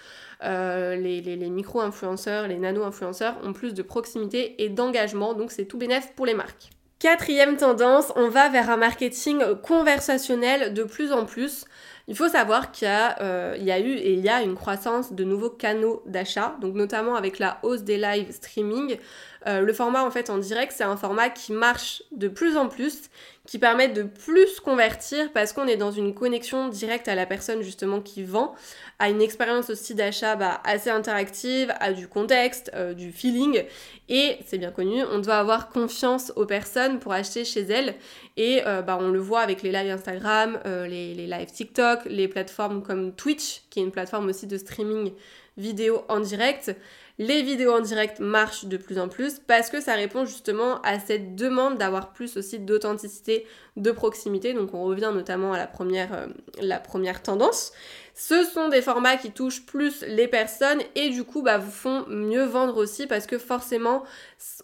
euh, 0.44 0.96
les, 0.96 1.22
les 1.22 1.50
micro-influenceurs, 1.50 2.48
les 2.48 2.58
nano-influenceurs 2.58 3.36
ont 3.44 3.54
plus 3.54 3.74
de 3.74 3.82
proximité 3.82 4.64
et 4.64 4.70
d'engagement 4.70 5.34
donc 5.34 5.52
c'est 5.52 5.66
tout 5.66 5.78
bénéf 5.78 6.14
pour 6.16 6.26
les 6.26 6.34
marques. 6.34 6.70
Quatrième 7.00 7.58
tendance, 7.58 8.14
on 8.16 8.30
va 8.30 8.48
vers 8.50 8.70
un 8.70 8.78
marketing 8.78 9.44
conversationnel 9.62 10.74
de 10.74 10.84
plus 10.84 11.12
en 11.12 11.26
plus. 11.26 11.66
Il 12.08 12.16
faut 12.16 12.30
savoir 12.30 12.72
qu'il 12.72 12.88
y, 12.88 12.92
euh, 13.22 13.58
y, 13.60 13.72
a 13.72 13.80
eu 13.80 13.92
et 13.96 14.14
il 14.14 14.22
y 14.22 14.30
a 14.30 14.42
une 14.42 14.56
croissance 14.56 15.12
de 15.12 15.24
nouveaux 15.24 15.50
canaux 15.50 16.04
d'achat, 16.06 16.56
donc 16.62 16.76
notamment 16.76 17.16
avec 17.16 17.38
la 17.38 17.60
hausse 17.64 17.82
des 17.82 17.98
live 17.98 18.32
streaming. 18.32 18.98
Euh, 19.48 19.62
le 19.62 19.74
format 19.74 20.04
en 20.04 20.12
fait 20.12 20.30
en 20.30 20.38
direct, 20.38 20.74
c'est 20.76 20.84
un 20.84 20.98
format 20.98 21.30
qui 21.30 21.54
marche 21.54 22.02
de 22.12 22.28
plus 22.28 22.58
en 22.58 22.68
plus, 22.68 23.10
qui 23.46 23.60
permet 23.60 23.88
de 23.88 24.02
plus 24.02 24.60
convertir 24.60 25.32
parce 25.34 25.54
qu'on 25.54 25.68
est 25.68 25.78
dans 25.78 25.92
une 25.92 26.16
connexion 26.16 26.68
directe 26.68 27.08
à 27.08 27.14
la 27.14 27.28
personne 27.28 27.62
justement 27.62 28.02
qui 28.02 28.24
vend, 28.24 28.56
à 28.98 29.10
une 29.10 29.22
expérience 29.22 29.70
aussi 29.70 29.94
d'achat 29.94 30.36
bah, 30.36 30.62
assez 30.64 30.90
interactive, 30.90 31.72
à 31.80 31.94
du 31.94 32.08
contexte, 32.08 32.72
euh, 32.74 32.94
du 32.94 33.12
feeling. 33.12 33.64
Et 34.10 34.38
c'est 34.46 34.58
bien 34.58 34.72
connu, 34.72 35.04
on 35.12 35.20
doit 35.20 35.38
avoir 35.38 35.70
confiance 35.70 36.34
aux 36.36 36.46
personnes 36.46 37.00
pour 37.00 37.14
acheter 37.14 37.46
chez 37.46 37.62
elles. 37.62 37.96
Et 38.38 38.62
euh, 38.66 38.82
bah, 38.82 38.98
on 39.00 39.10
le 39.10 39.20
voit 39.20 39.42
avec 39.42 39.62
les 39.62 39.72
lives 39.72 39.92
Instagram, 39.92 40.60
les, 40.66 41.14
les 41.14 41.28
lives 41.28 41.52
TikTok, 41.52 42.06
les 42.06 42.28
plateformes 42.28 42.82
comme 42.82 43.14
Twitch, 43.14 43.62
qui 43.70 43.80
est 43.80 43.84
une 43.84 43.92
plateforme 43.92 44.28
aussi 44.28 44.48
de 44.48 44.58
streaming 44.58 45.12
vidéo 45.58 46.04
en 46.10 46.20
direct. 46.20 46.76
Les 47.18 47.44
vidéos 47.44 47.72
en 47.72 47.80
direct 47.80 48.20
marchent 48.20 48.66
de 48.66 48.76
plus 48.76 49.00
en 49.00 49.08
plus 49.08 49.40
parce 49.40 49.70
que 49.70 49.80
ça 49.80 49.94
répond 49.94 50.26
justement 50.26 50.82
à 50.82 51.00
cette 51.00 51.36
demande 51.36 51.78
d'avoir 51.78 52.12
plus 52.12 52.36
aussi 52.36 52.60
d'authenticité, 52.60 53.48
de 53.78 53.92
proximité. 53.92 54.54
Donc 54.54 54.74
on 54.74 54.84
revient 54.84 55.12
notamment 55.14 55.54
à 55.54 55.58
la 55.58 55.68
première, 55.68 56.14
euh, 56.14 56.28
la 56.62 56.78
première 56.78 57.24
tendance. 57.24 57.72
Ce 58.16 58.44
sont 58.44 58.68
des 58.68 58.82
formats 58.82 59.16
qui 59.16 59.32
touchent 59.32 59.66
plus 59.66 60.04
les 60.08 60.28
personnes 60.28 60.82
et 60.96 61.10
du 61.10 61.24
coup 61.24 61.42
bah, 61.42 61.58
vous 61.58 61.72
font 61.72 62.06
mieux 62.08 62.44
vendre 62.44 62.76
aussi 62.78 63.08
parce 63.08 63.28
que 63.28 63.38
forcément 63.38 64.04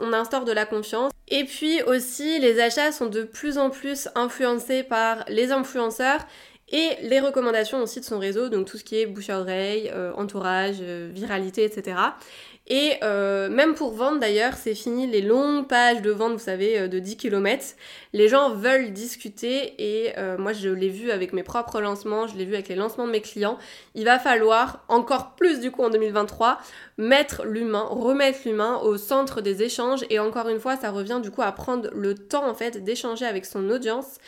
on 0.01 0.11
instaure 0.11 0.43
de 0.43 0.51
la 0.51 0.65
confiance. 0.65 1.11
Et 1.29 1.45
puis 1.45 1.81
aussi 1.83 2.39
les 2.39 2.59
achats 2.59 2.91
sont 2.91 3.05
de 3.05 3.23
plus 3.23 3.57
en 3.57 3.69
plus 3.69 4.09
influencés 4.15 4.83
par 4.83 5.23
les 5.29 5.53
influenceurs 5.53 6.19
et 6.71 6.97
les 7.01 7.19
recommandations 7.19 7.81
aussi 7.81 7.99
de 7.99 8.05
son 8.05 8.17
réseau, 8.17 8.49
donc 8.49 8.65
tout 8.65 8.77
ce 8.77 8.83
qui 8.83 8.99
est 8.99 9.05
bouche 9.05 9.29
à 9.29 9.41
oreille, 9.41 9.91
euh, 9.93 10.13
entourage, 10.15 10.77
euh, 10.81 11.09
viralité, 11.13 11.65
etc. 11.65 11.97
Et 12.67 12.93
euh, 13.03 13.49
même 13.49 13.73
pour 13.73 13.91
vendre 13.91 14.19
d'ailleurs, 14.19 14.53
c'est 14.53 14.75
fini 14.75 15.05
les 15.05 15.21
longues 15.21 15.67
pages 15.67 16.01
de 16.01 16.11
vente, 16.11 16.33
vous 16.33 16.39
savez, 16.39 16.87
de 16.87 16.99
10 16.99 17.17
km. 17.17 17.65
Les 18.13 18.29
gens 18.29 18.51
veulent 18.51 18.93
discuter 18.93 19.73
et 19.77 20.13
moi 20.37 20.53
je 20.53 20.69
l'ai 20.69 20.87
vu 20.87 21.11
avec 21.11 21.33
mes 21.33 21.43
propres 21.43 21.81
lancements, 21.81 22.27
je 22.27 22.37
l'ai 22.37 22.45
vu 22.45 22.53
avec 22.53 22.69
les 22.69 22.75
lancements 22.75 23.07
de 23.07 23.11
mes 23.11 23.19
clients. 23.19 23.57
Il 23.95 24.05
va 24.05 24.19
falloir 24.19 24.85
encore 24.87 25.35
plus 25.35 25.59
du 25.59 25.71
coup 25.71 25.83
en 25.83 25.89
2023 25.89 26.59
mettre 26.97 27.45
l'humain, 27.45 27.87
remettre 27.89 28.39
l'humain 28.45 28.77
au 28.83 28.95
centre 28.95 29.41
des 29.41 29.63
échanges 29.63 30.05
et 30.09 30.19
encore 30.19 30.47
une 30.47 30.59
fois 30.59 30.77
ça 30.77 30.91
revient 30.91 31.19
du 31.21 31.31
coup 31.31 31.41
à 31.41 31.51
prendre 31.51 31.89
le 31.93 32.13
temps 32.13 32.47
en 32.47 32.53
fait 32.53 32.83
d'échanger 32.83 33.25
avec 33.25 33.45
son 33.45 33.69
audience 33.71 34.19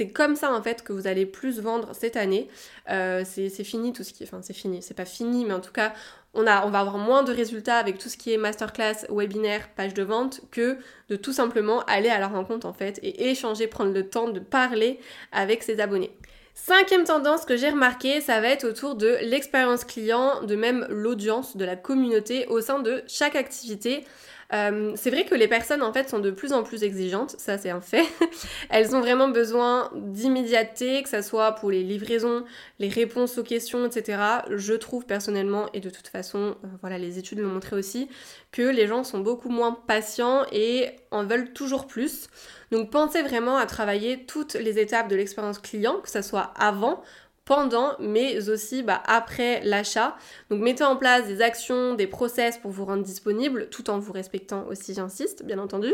c'est 0.00 0.08
comme 0.08 0.34
ça 0.34 0.50
en 0.54 0.62
fait 0.62 0.82
que 0.82 0.94
vous 0.94 1.06
allez 1.06 1.26
plus 1.26 1.60
vendre 1.60 1.90
cette 1.92 2.16
année. 2.16 2.48
Euh, 2.88 3.22
c'est 3.26 3.50
fini 3.64 3.92
tout 3.92 4.02
ce 4.02 4.14
qui 4.14 4.22
est. 4.22 4.26
Enfin, 4.26 4.40
c'est 4.40 4.54
fini, 4.54 4.80
c'est 4.80 4.94
pas 4.94 5.04
fini, 5.04 5.44
mais 5.44 5.52
en 5.52 5.60
tout 5.60 5.72
cas, 5.72 5.92
on, 6.32 6.40
on 6.40 6.44
va 6.44 6.80
avoir 6.80 6.96
moins 6.96 7.22
de 7.22 7.34
résultats 7.34 7.76
avec 7.76 7.98
tout 7.98 8.08
ce 8.08 8.16
qui 8.16 8.32
est 8.32 8.38
masterclass, 8.38 9.04
webinaire, 9.10 9.68
page 9.76 9.92
de 9.92 10.02
vente 10.02 10.40
que 10.50 10.78
de 11.10 11.16
tout 11.16 11.34
simplement 11.34 11.80
aller 11.80 12.08
à 12.08 12.18
la 12.18 12.28
rencontre 12.28 12.66
en 12.66 12.72
fait 12.72 12.98
et 13.02 13.28
échanger, 13.28 13.66
prendre 13.66 13.92
le 13.92 14.08
temps 14.08 14.30
de 14.30 14.40
parler 14.40 15.00
avec 15.32 15.62
ses 15.62 15.80
abonnés. 15.80 16.16
Cinquième 16.54 17.04
tendance 17.04 17.44
que 17.44 17.58
j'ai 17.58 17.68
remarqué, 17.68 18.22
ça 18.22 18.40
va 18.40 18.48
être 18.48 18.64
autour 18.64 18.94
de 18.94 19.18
l'expérience 19.20 19.84
client, 19.84 20.42
de 20.44 20.56
même 20.56 20.86
l'audience, 20.88 21.58
de 21.58 21.64
la 21.66 21.76
communauté 21.76 22.46
au 22.46 22.62
sein 22.62 22.78
de 22.78 23.02
chaque 23.06 23.36
activité. 23.36 24.06
Euh, 24.52 24.92
c'est 24.96 25.10
vrai 25.10 25.24
que 25.24 25.34
les 25.34 25.46
personnes 25.46 25.82
en 25.82 25.92
fait 25.92 26.08
sont 26.08 26.18
de 26.18 26.30
plus 26.30 26.52
en 26.52 26.62
plus 26.62 26.82
exigeantes, 26.82 27.36
ça 27.38 27.56
c'est 27.56 27.70
un 27.70 27.80
fait. 27.80 28.04
Elles 28.70 28.96
ont 28.96 29.00
vraiment 29.00 29.28
besoin 29.28 29.90
d'immédiateté, 29.94 31.02
que 31.02 31.08
ce 31.08 31.22
soit 31.22 31.52
pour 31.52 31.70
les 31.70 31.84
livraisons, 31.84 32.44
les 32.78 32.88
réponses 32.88 33.38
aux 33.38 33.44
questions, 33.44 33.86
etc. 33.86 34.18
Je 34.50 34.74
trouve 34.74 35.06
personnellement, 35.06 35.66
et 35.72 35.80
de 35.80 35.90
toute 35.90 36.08
façon, 36.08 36.56
euh, 36.64 36.68
voilà, 36.80 36.98
les 36.98 37.18
études 37.18 37.38
l'ont 37.38 37.48
montré 37.48 37.76
aussi, 37.76 38.08
que 38.50 38.62
les 38.62 38.86
gens 38.88 39.04
sont 39.04 39.20
beaucoup 39.20 39.50
moins 39.50 39.72
patients 39.86 40.44
et 40.50 40.90
en 41.12 41.24
veulent 41.24 41.52
toujours 41.52 41.86
plus. 41.86 42.28
Donc 42.72 42.90
pensez 42.90 43.22
vraiment 43.22 43.56
à 43.56 43.66
travailler 43.66 44.24
toutes 44.26 44.54
les 44.54 44.78
étapes 44.78 45.08
de 45.08 45.16
l'expérience 45.16 45.58
client, 45.58 46.00
que 46.00 46.10
ce 46.10 46.22
soit 46.22 46.52
avant, 46.56 47.02
pendant, 47.50 47.96
mais 47.98 48.48
aussi 48.48 48.84
bah, 48.84 49.02
après 49.06 49.60
l'achat. 49.64 50.16
Donc 50.50 50.60
mettez 50.60 50.84
en 50.84 50.94
place 50.94 51.26
des 51.26 51.42
actions, 51.42 51.94
des 51.94 52.06
process 52.06 52.56
pour 52.56 52.70
vous 52.70 52.84
rendre 52.84 53.02
disponible, 53.02 53.68
tout 53.70 53.90
en 53.90 53.98
vous 53.98 54.12
respectant 54.12 54.68
aussi, 54.68 54.94
j'insiste, 54.94 55.44
bien 55.44 55.58
entendu. 55.58 55.92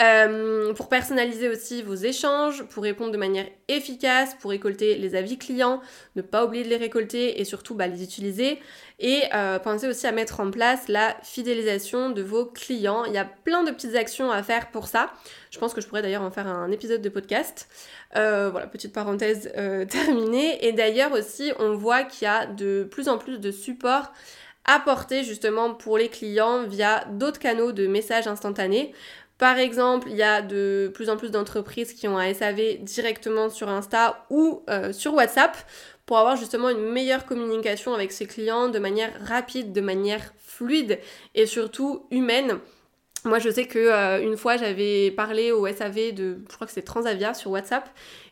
Euh, 0.00 0.74
pour 0.74 0.88
personnaliser 0.88 1.48
aussi 1.48 1.82
vos 1.82 1.94
échanges, 1.94 2.64
pour 2.64 2.82
répondre 2.82 3.12
de 3.12 3.16
manière 3.16 3.46
efficace, 3.68 4.34
pour 4.40 4.50
récolter 4.50 4.96
les 4.96 5.14
avis 5.14 5.38
clients, 5.38 5.80
ne 6.16 6.22
pas 6.22 6.44
oublier 6.44 6.64
de 6.64 6.68
les 6.68 6.76
récolter 6.76 7.40
et 7.40 7.44
surtout 7.44 7.76
bah, 7.76 7.86
les 7.86 8.02
utiliser. 8.02 8.58
Et 9.00 9.22
euh, 9.32 9.60
pensez 9.60 9.86
aussi 9.86 10.06
à 10.08 10.12
mettre 10.12 10.40
en 10.40 10.50
place 10.50 10.88
la 10.88 11.16
fidélisation 11.22 12.10
de 12.10 12.20
vos 12.20 12.46
clients. 12.46 13.04
Il 13.04 13.12
y 13.12 13.18
a 13.18 13.24
plein 13.24 13.62
de 13.62 13.70
petites 13.70 13.94
actions 13.94 14.32
à 14.32 14.42
faire 14.42 14.70
pour 14.70 14.88
ça. 14.88 15.12
Je 15.50 15.58
pense 15.58 15.72
que 15.72 15.80
je 15.80 15.86
pourrais 15.86 16.02
d'ailleurs 16.02 16.22
en 16.22 16.32
faire 16.32 16.48
un 16.48 16.70
épisode 16.72 17.00
de 17.00 17.08
podcast. 17.08 17.68
Euh, 18.16 18.48
voilà, 18.50 18.66
petite 18.66 18.92
parenthèse 18.92 19.52
euh, 19.56 19.84
terminée. 19.88 20.66
Et 20.66 20.72
d'ailleurs 20.72 21.12
aussi, 21.12 21.52
on 21.60 21.74
voit 21.74 22.02
qu'il 22.02 22.24
y 22.24 22.28
a 22.28 22.46
de 22.46 22.88
plus 22.90 23.08
en 23.08 23.18
plus 23.18 23.38
de 23.38 23.52
support 23.52 24.12
apporté 24.64 25.22
justement 25.22 25.74
pour 25.74 25.96
les 25.96 26.08
clients 26.08 26.64
via 26.64 27.04
d'autres 27.12 27.38
canaux 27.38 27.70
de 27.70 27.86
messages 27.86 28.26
instantanés. 28.26 28.92
Par 29.38 29.58
exemple, 29.58 30.08
il 30.10 30.16
y 30.16 30.24
a 30.24 30.42
de 30.42 30.90
plus 30.92 31.08
en 31.08 31.16
plus 31.16 31.30
d'entreprises 31.30 31.92
qui 31.92 32.08
ont 32.08 32.18
un 32.18 32.34
SAV 32.34 32.78
directement 32.80 33.48
sur 33.48 33.68
Insta 33.68 34.26
ou 34.30 34.64
sur 34.90 35.14
WhatsApp 35.14 35.56
pour 36.08 36.16
avoir 36.16 36.36
justement 36.36 36.70
une 36.70 36.90
meilleure 36.90 37.26
communication 37.26 37.92
avec 37.92 38.12
ses 38.12 38.24
clients 38.24 38.70
de 38.70 38.78
manière 38.78 39.12
rapide, 39.26 39.74
de 39.74 39.82
manière 39.82 40.32
fluide 40.38 41.00
et 41.34 41.44
surtout 41.44 42.06
humaine. 42.10 42.60
Moi, 43.26 43.38
je 43.38 43.50
sais 43.50 43.66
que 43.66 43.78
euh, 43.78 44.22
une 44.22 44.38
fois, 44.38 44.56
j'avais 44.56 45.10
parlé 45.10 45.52
au 45.52 45.66
SAV 45.66 46.14
de, 46.14 46.38
je 46.48 46.54
crois 46.54 46.66
que 46.66 46.72
c'est 46.72 46.80
Transavia 46.80 47.34
sur 47.34 47.50
WhatsApp, 47.50 47.90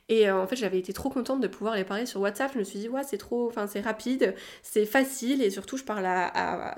et 0.08 0.28
euh, 0.28 0.40
en 0.40 0.46
fait, 0.46 0.54
j'avais 0.54 0.78
été 0.78 0.92
trop 0.92 1.10
contente 1.10 1.40
de 1.40 1.48
pouvoir 1.48 1.74
les 1.74 1.82
parler 1.82 2.06
sur 2.06 2.20
WhatsApp. 2.20 2.52
Je 2.54 2.58
me 2.60 2.64
suis 2.64 2.78
dit, 2.78 2.88
ouais, 2.88 3.02
c'est 3.04 3.18
trop, 3.18 3.48
enfin, 3.48 3.66
c'est 3.66 3.80
rapide, 3.80 4.34
c'est 4.62 4.86
facile, 4.86 5.42
et 5.42 5.50
surtout, 5.50 5.76
je 5.76 5.82
parle 5.82 6.06
à, 6.06 6.76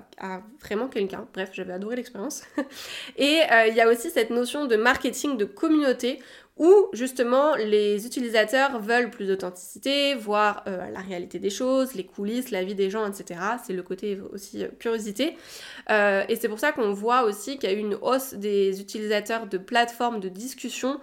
vraiment 0.63 0.89
quelqu'un. 0.89 1.27
Bref, 1.35 1.51
j'avais 1.53 1.75
adoré 1.75 1.97
l'expérience. 1.97 2.45
et 3.17 3.41
euh, 3.53 3.67
il 3.67 3.75
y 3.75 3.83
a 3.83 3.89
aussi 3.89 4.11
cette 4.11 4.31
notion 4.31 4.67
de 4.67 4.77
marketing 4.77 5.37
de 5.37 5.45
communauté 5.45 6.21
où 6.57 6.89
justement 6.93 7.55
les 7.55 8.05
utilisateurs 8.05 8.81
veulent 8.81 9.11
plus 9.11 9.27
d'authenticité, 9.27 10.17
voir 10.17 10.65
euh, 10.67 10.91
la 10.91 10.99
réalité 10.99 11.39
des 11.39 11.51
choses, 11.51 11.95
les 11.95 12.05
coulisses, 12.05 12.51
la 12.51 12.65
vie 12.65 12.75
des 12.75 12.91
gens, 12.91 13.07
etc. 13.07 13.39
C'est 13.65 13.75
le 13.75 13.83
côté 13.85 14.19
aussi 14.33 14.65
curiosité. 14.81 15.37
Et 15.89 16.37
c'est 16.37 16.49
pour 16.49 16.59
ça 16.59 16.73
qu'on 16.73 16.93
voit 16.93 17.23
aussi 17.23 17.59
qu'il 17.59 17.71
y 17.71 17.73
a 17.73 17.77
eu 17.77 17.79
une 17.79 17.95
hausse 17.95 18.35
des 18.35 18.81
utilisateurs 18.81 19.47
de 19.47 19.57
plateformes 19.57 20.19
de 20.19 20.29
discussion 20.29 21.01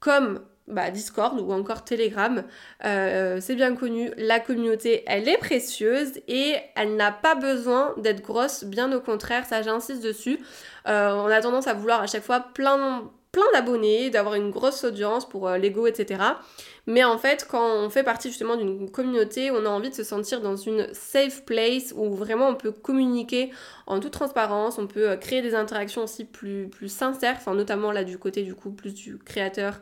comme 0.00 0.40
bah, 0.66 0.90
Discord 0.90 1.38
ou 1.40 1.52
encore 1.52 1.84
Telegram. 1.84 2.42
c'est 2.82 3.54
bien 3.54 3.74
connu, 3.74 4.10
la 4.16 4.40
communauté, 4.40 5.02
elle 5.06 5.28
est 5.28 5.38
précieuse 5.38 6.12
et 6.28 6.56
elle 6.76 6.96
n'a 6.96 7.12
pas 7.12 7.34
besoin 7.34 7.94
d'être 7.98 8.22
grosse, 8.22 8.64
bien 8.64 8.92
au 8.92 9.00
contraire, 9.00 9.44
ça 9.46 9.62
j'insiste 9.62 10.02
dessus. 10.02 10.38
on 10.86 11.26
a 11.26 11.40
tendance 11.40 11.66
à 11.66 11.74
vouloir 11.74 12.00
à 12.02 12.06
chaque 12.06 12.24
fois 12.24 12.40
plein 12.40 13.10
plein 13.34 13.50
d'abonnés, 13.52 14.10
d'avoir 14.10 14.36
une 14.36 14.52
grosse 14.52 14.84
audience 14.84 15.28
pour 15.28 15.48
euh, 15.48 15.58
l'ego, 15.58 15.88
etc. 15.88 16.22
Mais 16.86 17.02
en 17.02 17.18
fait, 17.18 17.48
quand 17.50 17.66
on 17.78 17.90
fait 17.90 18.04
partie 18.04 18.28
justement 18.28 18.54
d'une 18.54 18.88
communauté, 18.88 19.50
on 19.50 19.66
a 19.66 19.68
envie 19.68 19.90
de 19.90 19.94
se 19.94 20.04
sentir 20.04 20.40
dans 20.40 20.54
une 20.54 20.86
safe 20.94 21.44
place 21.44 21.92
où 21.96 22.14
vraiment 22.14 22.46
on 22.46 22.54
peut 22.54 22.70
communiquer 22.70 23.50
en 23.88 23.98
toute 23.98 24.12
transparence, 24.12 24.78
on 24.78 24.86
peut 24.86 25.10
euh, 25.10 25.16
créer 25.16 25.42
des 25.42 25.56
interactions 25.56 26.04
aussi 26.04 26.24
plus, 26.24 26.68
plus 26.68 26.88
sincères, 26.88 27.34
enfin 27.36 27.54
notamment 27.54 27.90
là 27.90 28.04
du 28.04 28.18
côté 28.18 28.44
du 28.44 28.54
coup 28.54 28.70
plus 28.70 28.94
du 28.94 29.18
créateur 29.18 29.80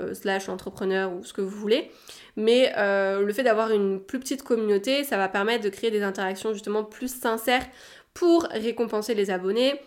euh, 0.00 0.14
slash 0.14 0.48
entrepreneur 0.48 1.12
ou 1.12 1.22
ce 1.24 1.34
que 1.34 1.42
vous 1.42 1.58
voulez. 1.58 1.90
Mais 2.36 2.72
le 2.76 3.32
fait 3.32 3.44
d'avoir 3.44 3.70
une 3.70 4.00
plus 4.00 4.18
petite 4.18 4.42
communauté, 4.42 5.04
ça 5.04 5.16
va 5.16 5.28
permettre 5.28 5.62
de 5.62 5.68
créer 5.68 5.92
des 5.92 6.02
interactions 6.02 6.52
justement 6.52 6.82
plus 6.82 7.14
sincères 7.14 7.64
pour 8.12 8.44
récompenser 8.50 9.14
les 9.14 9.30
abonnés, 9.30 9.80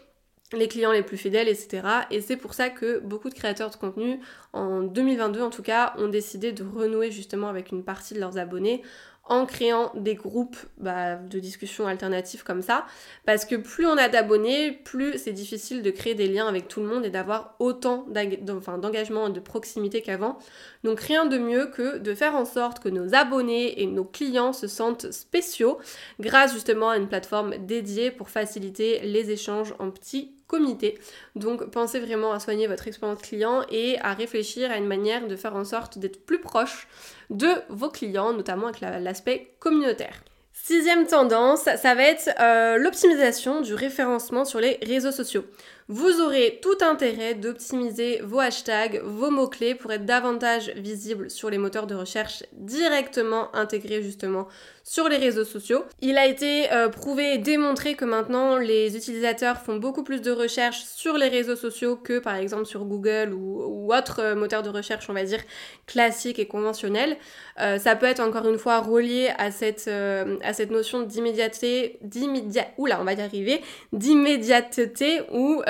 les 0.53 0.67
clients 0.67 0.91
les 0.91 1.03
plus 1.03 1.17
fidèles, 1.17 1.49
etc. 1.49 1.83
Et 2.09 2.21
c'est 2.21 2.37
pour 2.37 2.53
ça 2.53 2.69
que 2.69 2.99
beaucoup 2.99 3.29
de 3.29 3.33
créateurs 3.33 3.69
de 3.69 3.75
contenu, 3.75 4.19
en 4.53 4.81
2022 4.81 5.41
en 5.41 5.49
tout 5.49 5.63
cas, 5.63 5.93
ont 5.97 6.07
décidé 6.07 6.53
de 6.53 6.63
renouer 6.63 7.11
justement 7.11 7.49
avec 7.49 7.71
une 7.71 7.83
partie 7.83 8.13
de 8.13 8.19
leurs 8.19 8.37
abonnés 8.37 8.81
en 9.29 9.45
créant 9.45 9.91
des 9.95 10.15
groupes 10.15 10.57
bah, 10.77 11.15
de 11.15 11.39
discussion 11.39 11.85
alternatives 11.85 12.43
comme 12.43 12.61
ça. 12.61 12.85
Parce 13.25 13.43
que 13.43 13.55
plus 13.55 13.85
on 13.85 13.97
a 13.97 14.07
d'abonnés, 14.07 14.71
plus 14.71 15.17
c'est 15.17 15.33
difficile 15.33 15.81
de 15.81 15.91
créer 15.91 16.15
des 16.15 16.27
liens 16.27 16.47
avec 16.47 16.69
tout 16.69 16.79
le 16.79 16.87
monde 16.87 17.05
et 17.05 17.09
d'avoir 17.09 17.55
autant 17.59 18.05
d'engagement 18.07 19.27
et 19.27 19.31
de 19.31 19.39
proximité 19.39 20.01
qu'avant. 20.01 20.37
Donc 20.85 21.01
rien 21.01 21.25
de 21.25 21.37
mieux 21.37 21.67
que 21.67 21.97
de 21.97 22.15
faire 22.15 22.35
en 22.35 22.45
sorte 22.45 22.79
que 22.79 22.89
nos 22.89 23.13
abonnés 23.13 23.81
et 23.81 23.85
nos 23.85 24.05
clients 24.05 24.53
se 24.53 24.67
sentent 24.67 25.11
spéciaux 25.11 25.77
grâce 26.19 26.53
justement 26.53 26.89
à 26.89 26.97
une 26.97 27.09
plateforme 27.09 27.57
dédiée 27.65 28.11
pour 28.11 28.29
faciliter 28.29 29.01
les 29.01 29.29
échanges 29.31 29.73
en 29.79 29.91
petits 29.91 30.36
comité. 30.47 30.97
Donc 31.35 31.69
pensez 31.71 31.99
vraiment 31.99 32.31
à 32.31 32.39
soigner 32.39 32.67
votre 32.67 32.87
expérience 32.87 33.21
client 33.21 33.63
et 33.69 33.99
à 34.01 34.13
réfléchir 34.13 34.71
à 34.71 34.77
une 34.77 34.87
manière 34.87 35.27
de 35.27 35.35
faire 35.35 35.55
en 35.55 35.65
sorte 35.65 35.97
d'être 35.99 36.25
plus 36.25 36.39
proche 36.39 36.87
de 37.29 37.49
vos 37.69 37.89
clients, 37.89 38.33
notamment 38.33 38.67
avec 38.67 38.81
l'aspect 38.81 39.53
communautaire. 39.59 40.23
Sixième 40.53 41.05
tendance, 41.05 41.61
ça 41.61 41.95
va 41.95 42.03
être 42.03 42.29
euh, 42.39 42.77
l'optimisation 42.77 43.61
du 43.61 43.73
référencement 43.73 44.43
sur 44.43 44.59
les 44.59 44.79
réseaux 44.81 45.11
sociaux. 45.11 45.45
Vous 45.89 46.19
aurez 46.19 46.59
tout 46.61 46.77
intérêt 46.81 47.33
d'optimiser 47.33 48.19
vos 48.21 48.39
hashtags, 48.39 49.01
vos 49.05 49.31
mots-clés 49.31 49.73
pour 49.73 49.91
être 49.93 50.05
davantage 50.05 50.69
visible 50.75 51.29
sur 51.29 51.49
les 51.49 51.57
moteurs 51.57 51.87
de 51.87 51.95
recherche 51.95 52.43
directement 52.51 53.55
intégrés 53.55 54.03
justement 54.03 54.47
sur 54.83 55.09
les 55.09 55.17
réseaux 55.17 55.43
sociaux. 55.43 55.83
Il 56.01 56.17
a 56.17 56.25
été 56.25 56.71
euh, 56.71 56.87
prouvé 56.87 57.33
et 57.33 57.37
démontré 57.37 57.95
que 57.95 58.05
maintenant 58.05 58.57
les 58.57 58.95
utilisateurs 58.95 59.57
font 59.57 59.75
beaucoup 59.75 60.03
plus 60.03 60.21
de 60.21 60.31
recherches 60.31 60.83
sur 60.83 61.17
les 61.17 61.27
réseaux 61.27 61.55
sociaux 61.57 61.97
que 61.97 62.19
par 62.19 62.35
exemple 62.35 62.65
sur 62.65 62.85
Google 62.85 63.33
ou, 63.33 63.63
ou 63.63 63.93
autre 63.93 64.21
euh, 64.21 64.35
moteur 64.35 64.63
de 64.63 64.69
recherche 64.69 65.09
on 65.09 65.13
va 65.13 65.23
dire 65.23 65.41
classique 65.87 66.39
et 66.39 66.47
conventionnel. 66.47 67.17
Euh, 67.59 67.77
ça 67.77 67.95
peut 67.95 68.05
être 68.05 68.21
encore 68.21 68.47
une 68.47 68.57
fois 68.57 68.79
relié 68.79 69.29
à 69.37 69.51
cette, 69.51 69.89
à 69.89 70.53
cette 70.53 70.71
notion 70.71 71.01
d'immédiateté, 71.01 71.97
d'immédiat, 72.01 72.67
oula 72.77 72.99
on 73.01 73.03
va 73.03 73.13
y 73.13 73.21
arriver, 73.21 73.61
d'immédiateté 73.93 75.21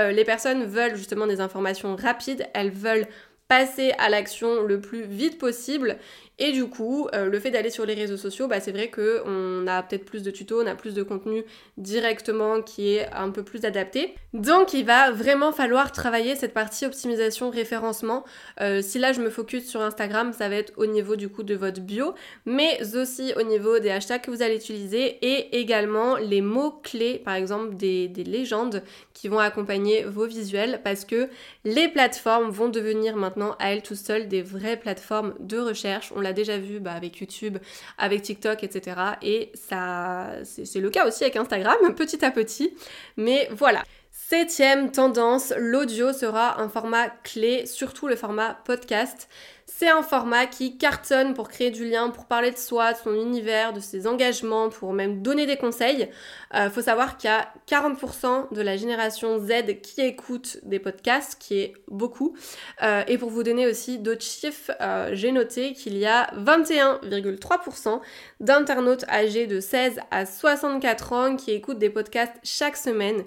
où 0.10 0.14
les 0.14 0.26
personnes 0.26 0.66
veulent 0.66 0.96
justement 0.96 1.28
des 1.28 1.42
informations 1.42 1.96
rapides, 1.96 2.48
elles 2.54 2.72
veulent 2.72 3.08
passer 3.48 3.94
à 3.98 4.10
l'action 4.10 4.64
le 4.64 4.82
plus 4.82 5.04
vite 5.04 5.38
possible 5.38 5.98
et 6.40 6.52
du 6.52 6.66
coup, 6.66 7.08
euh, 7.16 7.30
le 7.30 7.40
fait 7.40 7.50
d'aller 7.50 7.72
sur 7.72 7.86
les 7.86 7.96
réseaux 7.96 8.18
sociaux, 8.18 8.48
bah, 8.48 8.60
c'est 8.60 8.72
vrai 8.72 8.92
qu'on 8.92 9.66
a 9.66 9.82
peut-être 9.82 10.06
plus 10.06 10.22
de 10.22 10.30
tutos, 10.30 10.62
on 10.62 10.68
a 10.68 10.76
plus 10.76 10.94
de 10.94 11.02
contenu 11.02 11.44
directement 11.78 12.62
qui 12.62 12.96
est 12.96 13.12
un 13.12 13.32
peu 13.32 13.44
plus 13.44 13.66
adapté. 13.66 14.14
Donc 14.34 14.74
il 14.74 14.86
va 14.86 15.10
vraiment 15.10 15.52
falloir 15.52 15.92
travailler 15.92 16.36
cette 16.36 16.54
partie 16.54 16.86
optimisation 16.86 17.50
référencement. 17.50 18.24
Euh, 18.62 18.84
si 18.84 19.00
là 19.00 19.14
je 19.14 19.22
me 19.22 19.32
focus 19.32 19.68
sur 19.68 19.82
Instagram, 19.82 20.32
ça 20.32 20.48
va 20.48 20.56
être 20.56 20.74
au 20.78 20.86
niveau 20.86 21.16
du 21.16 21.28
coup 21.28 21.42
de 21.42 21.56
votre 21.56 21.82
bio, 21.82 22.14
mais 22.46 22.80
aussi 22.96 23.34
au 23.36 23.42
niveau 23.42 23.80
des 23.80 23.90
hashtags 23.90 24.22
que 24.22 24.30
vous 24.30 24.44
allez 24.44 24.58
utiliser 24.58 25.18
et 25.22 25.60
également 25.60 26.18
les 26.18 26.42
mots-clés, 26.42 27.18
par 27.18 27.34
exemple 27.34 27.76
des, 27.76 28.08
des 28.08 28.24
légendes 28.24 28.84
qui 29.14 29.28
vont 29.28 29.40
accompagner 29.40 30.04
vos 30.04 30.28
visuels 30.28 30.82
parce 30.84 31.04
que 31.04 31.30
les 31.66 31.88
plateformes 31.88 32.52
vont 32.52 32.70
devenir 32.70 33.16
maintenant 33.16 33.56
à 33.58 33.72
elles 33.74 33.82
tout 33.82 33.96
seules 33.96 34.28
des 34.28 34.44
vraies 34.44 34.78
plateformes 34.78 35.34
de 35.40 35.58
recherche. 35.58 36.12
L'a 36.28 36.34
déjà 36.34 36.58
vu 36.58 36.80
bah, 36.80 36.94
avec 36.94 37.20
YouTube, 37.20 37.58
avec 37.98 38.22
TikTok, 38.22 38.64
etc. 38.64 38.98
Et 39.22 39.52
ça, 39.54 40.32
c'est 40.44 40.80
le 40.80 40.90
cas 40.90 41.08
aussi 41.08 41.24
avec 41.24 41.36
Instagram, 41.36 41.76
petit 41.96 42.24
à 42.24 42.32
petit. 42.32 42.74
Mais 43.18 43.50
voilà. 43.52 43.84
Septième 44.20 44.92
tendance, 44.92 45.54
l'audio 45.58 46.12
sera 46.12 46.60
un 46.60 46.68
format 46.68 47.08
clé, 47.24 47.66
surtout 47.66 48.08
le 48.08 48.18
format 48.18 48.56
podcast. 48.66 49.30
C'est 49.68 49.90
un 49.90 50.02
format 50.02 50.48
qui 50.48 50.78
cartonne 50.78 51.34
pour 51.34 51.50
créer 51.50 51.72
du 51.72 51.88
lien, 51.88 52.10
pour 52.10 52.26
parler 52.26 52.52
de 52.52 52.58
soi, 52.58 52.94
de 52.94 52.98
son 52.98 53.14
univers, 53.14 53.74
de 53.74 53.80
ses 53.80 54.08
engagements, 54.08 54.70
pour 54.70 54.92
même 54.92 55.22
donner 55.22 55.46
des 55.46 55.56
conseils. 55.56 56.10
Il 56.54 56.58
euh, 56.58 56.70
faut 56.70 56.82
savoir 56.82 57.18
qu'il 57.18 57.30
y 57.30 57.34
a 57.34 57.54
40% 57.70 58.54
de 58.54 58.62
la 58.62 58.76
génération 58.76 59.40
Z 59.40 59.82
qui 59.82 60.02
écoute 60.02 60.60
des 60.64 60.80
podcasts, 60.80 61.40
qui 61.40 61.60
est 61.60 61.74
beaucoup. 61.88 62.36
Euh, 62.82 63.04
et 63.08 63.18
pour 63.18 63.30
vous 63.30 63.44
donner 63.44 63.68
aussi 63.68 64.00
d'autres 64.00 64.26
chiffres, 64.26 64.72
euh, 64.82 65.12
j'ai 65.14 65.32
noté 65.32 65.74
qu'il 65.74 65.98
y 65.98 66.06
a 66.06 66.32
21,3% 66.38 68.02
d'internautes 68.40 69.08
âgés 69.10 69.48
de 69.48 69.60
16 69.60 70.00
à 70.12 70.26
64 70.26 71.14
ans 71.14 71.36
qui 71.36 71.52
écoutent 71.52 71.80
des 71.80 71.90
podcasts 71.90 72.36
chaque 72.44 72.78
semaine 72.78 73.24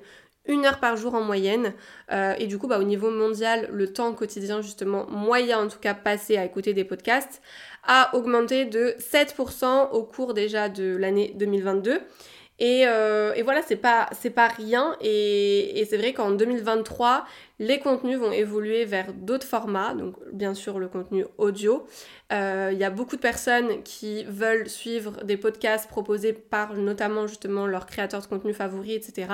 une 0.47 0.67
heure 0.67 0.81
par 0.81 0.97
jour 0.97 1.15
en 1.15 1.23
moyenne. 1.23 1.75
Euh, 2.13 2.35
et 2.39 2.47
du 2.47 2.59
coup, 2.59 2.67
bah, 2.67 2.79
au 2.79 2.83
niveau 2.85 3.11
mondial, 3.11 3.69
le 3.73 3.93
temps 3.93 4.13
quotidien, 4.13 4.63
justement, 4.63 5.07
moyen 5.09 5.65
en 5.65 5.69
tout 5.69 5.79
cas 5.79 5.95
passé 5.95 6.37
à 6.37 6.45
écouter 6.45 6.75
des 6.75 6.85
podcasts, 6.85 7.43
a 7.85 8.15
augmenté 8.15 8.65
de 8.65 8.95
7% 8.99 9.91
au 9.93 10.03
cours 10.03 10.35
déjà 10.35 10.69
de 10.69 10.97
l'année 10.97 11.33
2022. 11.37 12.01
Euh, 12.63 13.33
et, 13.35 13.43
voilà, 13.43 13.63
c'est 13.63 13.77
pas, 13.77 14.09
pas 14.35 14.49
rien. 14.49 14.97
Et, 15.01 15.87
c'est 15.89 15.97
vrai 15.97 16.13
qu'en 16.13 16.31
2023, 16.31 17.25
les 17.59 17.79
contenus 17.79 18.19
vont 18.19 18.33
évoluer 18.33 18.85
vers 18.85 19.13
d'autres 19.13 19.47
formats, 19.47 19.95
donc 19.95 20.15
bien 20.33 20.55
sûr 20.55 20.79
le 20.79 20.89
contenu 20.89 21.27
audio. 21.37 21.87
Euh, 22.33 22.71
il 22.73 22.79
y 22.79 22.85
a 22.85 22.91
beaucoup 22.91 23.17
de 23.17 23.21
personnes 23.21 23.83
qui 23.83 24.25
veulent 24.25 24.69
suivre 24.69 25.25
des 25.25 25.37
podcasts 25.37 25.89
proposés 25.89 26.33
par 26.33 26.75
notamment 26.75 27.27
justement 27.27 27.67
leurs 27.67 27.87
créateurs 27.87 28.23
de 28.23 28.27
contenu 28.27 28.55
favoris, 28.55 28.95
etc. 28.95 29.29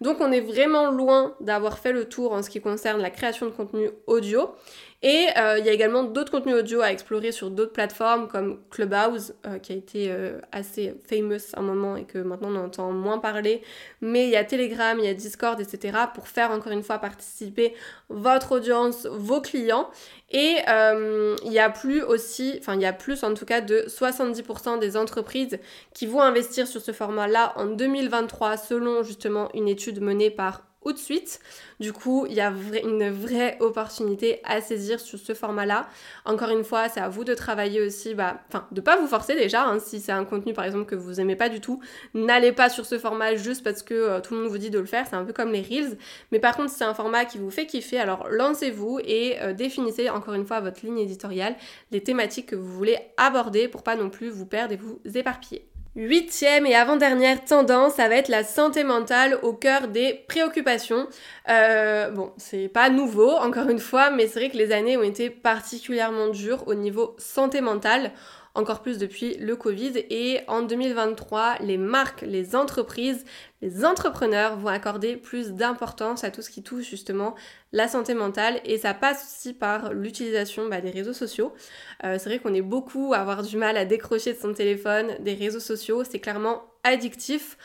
Donc 0.00 0.20
on 0.20 0.30
est 0.32 0.40
vraiment 0.40 0.90
loin 0.90 1.34
d'avoir 1.40 1.78
fait 1.78 1.92
le 1.92 2.06
tour 2.06 2.32
en 2.32 2.42
ce 2.42 2.48
qui 2.48 2.60
concerne 2.60 3.02
la 3.02 3.10
création 3.10 3.46
de 3.46 3.50
contenu 3.50 3.90
audio. 4.06 4.54
Et 5.02 5.28
euh, 5.36 5.58
il 5.58 5.64
y 5.64 5.68
a 5.68 5.72
également 5.72 6.02
d'autres 6.02 6.32
contenus 6.32 6.56
audio 6.56 6.80
à 6.80 6.90
explorer 6.90 7.30
sur 7.30 7.50
d'autres 7.50 7.72
plateformes 7.72 8.26
comme 8.28 8.60
Clubhouse, 8.70 9.34
euh, 9.46 9.58
qui 9.58 9.72
a 9.72 9.76
été 9.76 10.12
assez 10.50 10.94
famous 11.08 11.54
un 11.54 11.62
moment 11.62 11.96
et 11.96 12.04
que 12.04 12.18
maintenant 12.18 12.50
on 12.50 12.64
entend 12.64 12.92
moins 12.92 13.18
parler. 13.18 13.62
Mais 14.00 14.24
il 14.24 14.30
y 14.30 14.36
a 14.36 14.44
Telegram, 14.44 14.98
il 14.98 15.04
y 15.04 15.08
a 15.08 15.14
Discord, 15.14 15.60
etc. 15.60 15.96
pour 16.14 16.28
faire 16.28 16.50
encore 16.50 16.72
une 16.72 16.82
fois 16.82 16.98
participer 16.98 17.74
votre 18.08 18.52
audience, 18.52 19.06
vos 19.06 19.40
clients. 19.40 19.88
Et 20.30 20.56
euh, 20.68 21.36
il 21.44 21.52
y 21.52 21.58
a 21.58 21.70
plus 21.70 22.02
aussi, 22.02 22.56
enfin 22.60 22.74
il 22.74 22.82
y 22.82 22.86
a 22.86 22.92
plus 22.92 23.24
en 23.24 23.32
tout 23.32 23.46
cas 23.46 23.62
de 23.62 23.84
70% 23.88 24.78
des 24.78 24.96
entreprises 24.96 25.58
qui 25.94 26.06
vont 26.06 26.20
investir 26.20 26.66
sur 26.66 26.82
ce 26.82 26.92
format-là 26.92 27.54
en 27.56 27.66
2023 27.66 28.58
selon 28.58 29.02
justement 29.02 29.48
une 29.54 29.68
étude 29.68 30.02
menée 30.02 30.30
par 30.30 30.67
de 30.92 30.98
suite. 30.98 31.40
Du 31.80 31.92
coup, 31.92 32.26
il 32.28 32.34
y 32.34 32.40
a 32.40 32.52
une 32.84 33.10
vraie 33.10 33.56
opportunité 33.60 34.40
à 34.44 34.60
saisir 34.60 35.00
sur 35.00 35.18
ce 35.18 35.34
format-là. 35.34 35.88
Encore 36.24 36.50
une 36.50 36.64
fois, 36.64 36.88
c'est 36.88 37.00
à 37.00 37.08
vous 37.08 37.24
de 37.24 37.34
travailler 37.34 37.80
aussi, 37.80 38.14
bah, 38.14 38.40
enfin, 38.48 38.66
de 38.72 38.80
pas 38.80 38.96
vous 38.96 39.06
forcer 39.06 39.34
déjà. 39.34 39.64
Hein, 39.64 39.78
si 39.78 40.00
c'est 40.00 40.12
un 40.12 40.24
contenu 40.24 40.52
par 40.52 40.64
exemple 40.64 40.86
que 40.86 40.94
vous 40.94 41.20
aimez 41.20 41.36
pas 41.36 41.48
du 41.48 41.60
tout, 41.60 41.80
n'allez 42.14 42.52
pas 42.52 42.68
sur 42.68 42.86
ce 42.86 42.98
format 42.98 43.36
juste 43.36 43.62
parce 43.62 43.82
que 43.82 43.94
euh, 43.94 44.20
tout 44.20 44.34
le 44.34 44.40
monde 44.40 44.50
vous 44.50 44.58
dit 44.58 44.70
de 44.70 44.78
le 44.78 44.86
faire. 44.86 45.06
C'est 45.08 45.16
un 45.16 45.24
peu 45.24 45.32
comme 45.32 45.52
les 45.52 45.62
reels. 45.62 45.98
Mais 46.32 46.38
par 46.38 46.56
contre, 46.56 46.70
si 46.70 46.78
c'est 46.78 46.84
un 46.84 46.94
format 46.94 47.24
qui 47.24 47.38
vous 47.38 47.50
fait 47.50 47.66
kiffer, 47.66 47.98
alors 47.98 48.28
lancez-vous 48.30 49.00
et 49.04 49.40
euh, 49.40 49.52
définissez 49.52 50.10
encore 50.10 50.34
une 50.34 50.46
fois 50.46 50.60
votre 50.60 50.84
ligne 50.84 50.98
éditoriale, 50.98 51.56
les 51.90 52.02
thématiques 52.02 52.46
que 52.46 52.56
vous 52.56 52.72
voulez 52.72 52.98
aborder 53.16 53.68
pour 53.68 53.82
pas 53.82 53.96
non 53.96 54.10
plus 54.10 54.28
vous 54.30 54.46
perdre 54.46 54.72
et 54.72 54.76
vous 54.76 55.00
éparpiller. 55.14 55.68
Huitième 55.96 56.64
et 56.66 56.76
avant-dernière 56.76 57.44
tendance, 57.44 57.94
ça 57.94 58.08
va 58.08 58.14
être 58.14 58.28
la 58.28 58.44
santé 58.44 58.84
mentale 58.84 59.38
au 59.42 59.52
cœur 59.52 59.88
des 59.88 60.24
préoccupations. 60.28 61.08
Euh, 61.48 62.10
bon, 62.10 62.32
c'est 62.36 62.68
pas 62.68 62.88
nouveau, 62.88 63.30
encore 63.30 63.68
une 63.68 63.80
fois, 63.80 64.10
mais 64.10 64.28
c'est 64.28 64.38
vrai 64.38 64.50
que 64.50 64.56
les 64.56 64.70
années 64.70 64.96
ont 64.96 65.02
été 65.02 65.28
particulièrement 65.28 66.28
dures 66.28 66.68
au 66.68 66.74
niveau 66.74 67.16
santé 67.18 67.60
mentale 67.60 68.12
encore 68.58 68.80
plus 68.80 68.98
depuis 68.98 69.36
le 69.36 69.56
Covid. 69.56 69.92
Et 70.10 70.40
en 70.48 70.62
2023, 70.62 71.58
les 71.60 71.78
marques, 71.78 72.22
les 72.22 72.56
entreprises, 72.56 73.24
les 73.62 73.84
entrepreneurs 73.84 74.56
vont 74.58 74.68
accorder 74.68 75.16
plus 75.16 75.52
d'importance 75.52 76.24
à 76.24 76.30
tout 76.30 76.42
ce 76.42 76.50
qui 76.50 76.62
touche 76.62 76.84
justement 76.84 77.34
la 77.72 77.88
santé 77.88 78.14
mentale. 78.14 78.60
Et 78.64 78.78
ça 78.78 78.94
passe 78.94 79.24
aussi 79.24 79.52
par 79.54 79.92
l'utilisation 79.92 80.68
bah, 80.68 80.80
des 80.80 80.90
réseaux 80.90 81.12
sociaux. 81.12 81.54
Euh, 82.04 82.16
c'est 82.18 82.28
vrai 82.28 82.38
qu'on 82.40 82.54
est 82.54 82.62
beaucoup 82.62 83.14
à 83.14 83.18
avoir 83.18 83.42
du 83.42 83.56
mal 83.56 83.76
à 83.76 83.84
décrocher 83.84 84.32
de 84.32 84.38
son 84.38 84.52
téléphone 84.52 85.16
des 85.20 85.34
réseaux 85.34 85.60
sociaux. 85.60 86.02
C'est 86.04 86.20
clairement 86.20 86.64
addictif. 86.82 87.56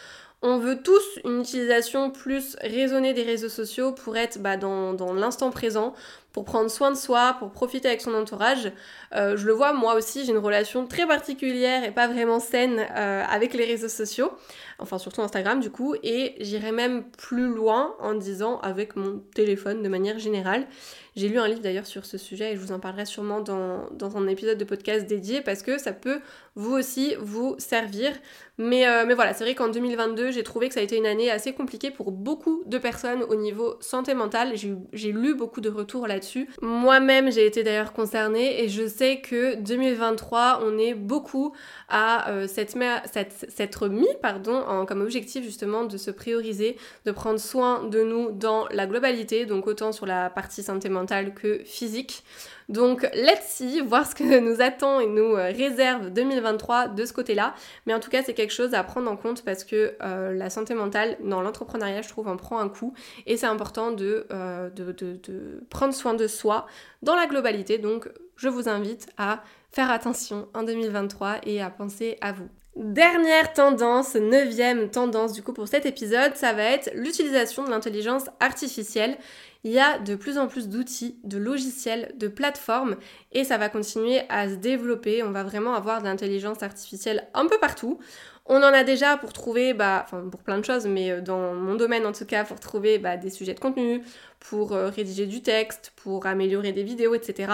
On 0.45 0.57
veut 0.57 0.81
tous 0.83 1.19
une 1.23 1.39
utilisation 1.39 2.11
plus 2.11 2.57
raisonnée 2.61 3.13
des 3.13 3.23
réseaux 3.23 3.49
sociaux 3.49 3.93
pour 3.93 4.17
être 4.17 4.39
bah, 4.39 4.57
dans, 4.57 4.93
dans 4.93 5.13
l'instant 5.13 5.51
présent, 5.51 5.93
pour 6.33 6.45
prendre 6.45 6.69
soin 6.69 6.91
de 6.91 6.97
soi, 6.97 7.35
pour 7.39 7.51
profiter 7.51 7.87
avec 7.87 8.01
son 8.01 8.13
entourage. 8.15 8.71
Euh, 9.15 9.37
je 9.37 9.45
le 9.45 9.53
vois, 9.53 9.71
moi 9.71 9.93
aussi, 9.93 10.25
j'ai 10.25 10.31
une 10.31 10.39
relation 10.39 10.87
très 10.87 11.05
particulière 11.05 11.83
et 11.83 11.91
pas 11.91 12.07
vraiment 12.07 12.39
saine 12.39 12.85
euh, 12.97 13.23
avec 13.29 13.53
les 13.53 13.65
réseaux 13.65 13.87
sociaux, 13.87 14.31
enfin 14.79 14.97
surtout 14.97 15.21
Instagram 15.21 15.59
du 15.59 15.69
coup, 15.69 15.95
et 16.01 16.35
j'irai 16.39 16.71
même 16.71 17.03
plus 17.11 17.47
loin 17.47 17.95
en 17.99 18.15
disant 18.15 18.59
avec 18.61 18.95
mon 18.95 19.19
téléphone 19.35 19.83
de 19.83 19.89
manière 19.89 20.17
générale. 20.17 20.65
J'ai 21.15 21.29
lu 21.29 21.37
un 21.37 21.47
livre 21.47 21.59
d'ailleurs 21.59 21.85
sur 21.85 22.05
ce 22.05 22.17
sujet 22.17 22.53
et 22.53 22.55
je 22.55 22.59
vous 22.59 22.71
en 22.71 22.79
parlerai 22.79 23.05
sûrement 23.05 23.39
dans, 23.39 23.87
dans, 23.91 24.17
un 24.17 24.27
épisode 24.27 24.57
de 24.57 24.63
podcast 24.63 25.05
dédié 25.05 25.41
parce 25.41 25.61
que 25.61 25.77
ça 25.77 25.93
peut 25.93 26.21
vous 26.55 26.73
aussi 26.73 27.13
vous 27.19 27.55
servir. 27.59 28.11
Mais, 28.57 28.87
euh, 28.87 29.05
mais 29.05 29.13
voilà, 29.13 29.33
c'est 29.35 29.43
vrai 29.43 29.53
qu'en 29.53 29.69
2022, 29.69 30.31
j'ai 30.31 30.41
trouvé 30.41 30.69
que 30.69 30.73
ça 30.73 30.79
a 30.79 30.83
été 30.83 30.97
une 30.97 31.05
année 31.05 31.29
assez 31.29 31.53
compliquée 31.53 31.91
pour 31.91 32.11
beaucoup 32.11 32.63
de 32.65 32.79
personnes 32.79 33.21
au 33.21 33.35
niveau 33.35 33.75
santé 33.79 34.15
mentale. 34.15 34.53
J'ai 34.55 35.11
lu 35.11 35.35
beaucoup 35.35 35.61
de 35.61 35.69
retours 35.69 36.07
là 36.07 36.19
moi-même, 36.61 37.31
j'ai 37.31 37.45
été 37.45 37.63
d'ailleurs 37.63 37.93
concernée 37.93 38.63
et 38.63 38.69
je 38.69 38.87
sais 38.87 39.21
que 39.21 39.55
2023, 39.55 40.61
on 40.63 40.77
est 40.77 40.93
beaucoup 40.93 41.53
à 41.89 42.29
euh, 42.29 42.47
s'être 42.47 43.87
mis 43.87 44.07
pardon, 44.21 44.55
en, 44.55 44.85
comme 44.85 45.01
objectif 45.01 45.43
justement 45.43 45.85
de 45.85 45.97
se 45.97 46.11
prioriser, 46.11 46.77
de 47.05 47.11
prendre 47.11 47.39
soin 47.39 47.83
de 47.83 48.03
nous 48.03 48.31
dans 48.31 48.67
la 48.69 48.87
globalité, 48.87 49.45
donc 49.45 49.67
autant 49.67 49.91
sur 49.91 50.05
la 50.05 50.29
partie 50.29 50.63
santé 50.63 50.89
mentale 50.89 51.33
que 51.33 51.61
physique. 51.65 52.23
Donc 52.69 53.03
let's 53.13 53.45
see, 53.45 53.81
voir 53.81 54.07
ce 54.07 54.15
que 54.15 54.39
nous 54.39 54.61
attend 54.61 54.99
et 54.99 55.07
nous 55.07 55.35
euh, 55.35 55.51
réserve 55.51 56.09
2023 56.09 56.89
de 56.89 57.05
ce 57.05 57.13
côté-là. 57.13 57.53
Mais 57.85 57.93
en 57.93 57.99
tout 57.99 58.09
cas, 58.09 58.23
c'est 58.23 58.33
quelque 58.33 58.53
chose 58.53 58.73
à 58.73 58.83
prendre 58.83 59.09
en 59.09 59.17
compte 59.17 59.43
parce 59.43 59.63
que 59.63 59.95
euh, 60.01 60.33
la 60.33 60.49
santé 60.49 60.73
mentale 60.73 61.17
dans 61.23 61.41
l'entrepreneuriat, 61.41 62.01
je 62.01 62.09
trouve, 62.09 62.27
en 62.27 62.37
prend 62.37 62.59
un 62.59 62.69
coup. 62.69 62.93
Et 63.25 63.37
c'est 63.37 63.47
important 63.47 63.91
de, 63.91 64.27
de, 64.75 64.91
de, 64.91 65.19
de 65.23 65.63
prendre 65.69 65.93
soin 65.93 66.13
de 66.13 66.27
soi 66.27 66.67
dans 67.01 67.15
la 67.15 67.27
globalité. 67.27 67.77
Donc 67.77 68.09
je 68.35 68.49
vous 68.49 68.69
invite 68.69 69.07
à 69.17 69.43
faire 69.71 69.91
attention 69.91 70.47
en 70.53 70.63
2023 70.63 71.37
et 71.45 71.61
à 71.61 71.69
penser 71.69 72.17
à 72.21 72.31
vous. 72.31 72.49
Dernière 72.75 73.53
tendance, 73.53 74.15
neuvième 74.15 74.89
tendance 74.89 75.33
du 75.33 75.43
coup 75.43 75.53
pour 75.53 75.67
cet 75.67 75.85
épisode, 75.85 76.35
ça 76.35 76.53
va 76.53 76.63
être 76.63 76.89
l'utilisation 76.95 77.63
de 77.63 77.69
l'intelligence 77.69 78.23
artificielle. 78.39 79.15
Il 79.63 79.71
y 79.71 79.79
a 79.79 79.99
de 79.99 80.15
plus 80.15 80.39
en 80.39 80.47
plus 80.47 80.69
d'outils, 80.69 81.19
de 81.23 81.37
logiciels, 81.37 82.11
de 82.17 82.27
plateformes 82.27 82.95
et 83.31 83.43
ça 83.43 83.59
va 83.59 83.69
continuer 83.69 84.21
à 84.27 84.49
se 84.49 84.55
développer. 84.55 85.21
On 85.21 85.29
va 85.29 85.43
vraiment 85.43 85.75
avoir 85.75 85.99
de 85.99 86.05
l'intelligence 86.05 86.63
artificielle 86.63 87.27
un 87.35 87.45
peu 87.45 87.59
partout. 87.59 87.99
On 88.47 88.57
en 88.57 88.73
a 88.73 88.83
déjà 88.83 89.17
pour 89.17 89.31
trouver, 89.33 89.73
bah, 89.73 90.01
enfin 90.05 90.27
pour 90.29 90.41
plein 90.41 90.57
de 90.57 90.65
choses, 90.65 90.85
mais 90.85 91.11
euh, 91.11 91.21
dans 91.21 91.53
mon 91.53 91.75
domaine 91.75 92.05
en 92.05 92.11
tout 92.11 92.25
cas, 92.25 92.43
pour 92.43 92.59
trouver 92.59 92.97
bah, 92.97 93.15
des 93.15 93.29
sujets 93.29 93.53
de 93.53 93.59
contenu, 93.59 94.01
pour 94.41 94.73
euh, 94.73 94.89
rédiger 94.89 95.27
du 95.27 95.41
texte, 95.41 95.93
pour 95.95 96.25
améliorer 96.25 96.73
des 96.73 96.83
vidéos, 96.83 97.15
etc. 97.15 97.53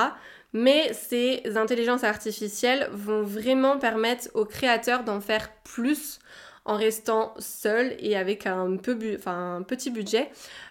Mais 0.54 0.94
ces 0.94 1.44
intelligences 1.56 2.04
artificielles 2.04 2.90
vont 2.92 3.24
vraiment 3.24 3.78
permettre 3.78 4.30
aux 4.34 4.46
créateurs 4.46 5.04
d'en 5.04 5.22
faire 5.22 5.52
plus 5.64 6.20
en 6.66 6.76
restant 6.76 7.34
seul 7.40 7.96
et 8.00 8.16
avec 8.16 8.46
un, 8.46 8.78
petit 8.78 9.90
budget. 9.90 10.30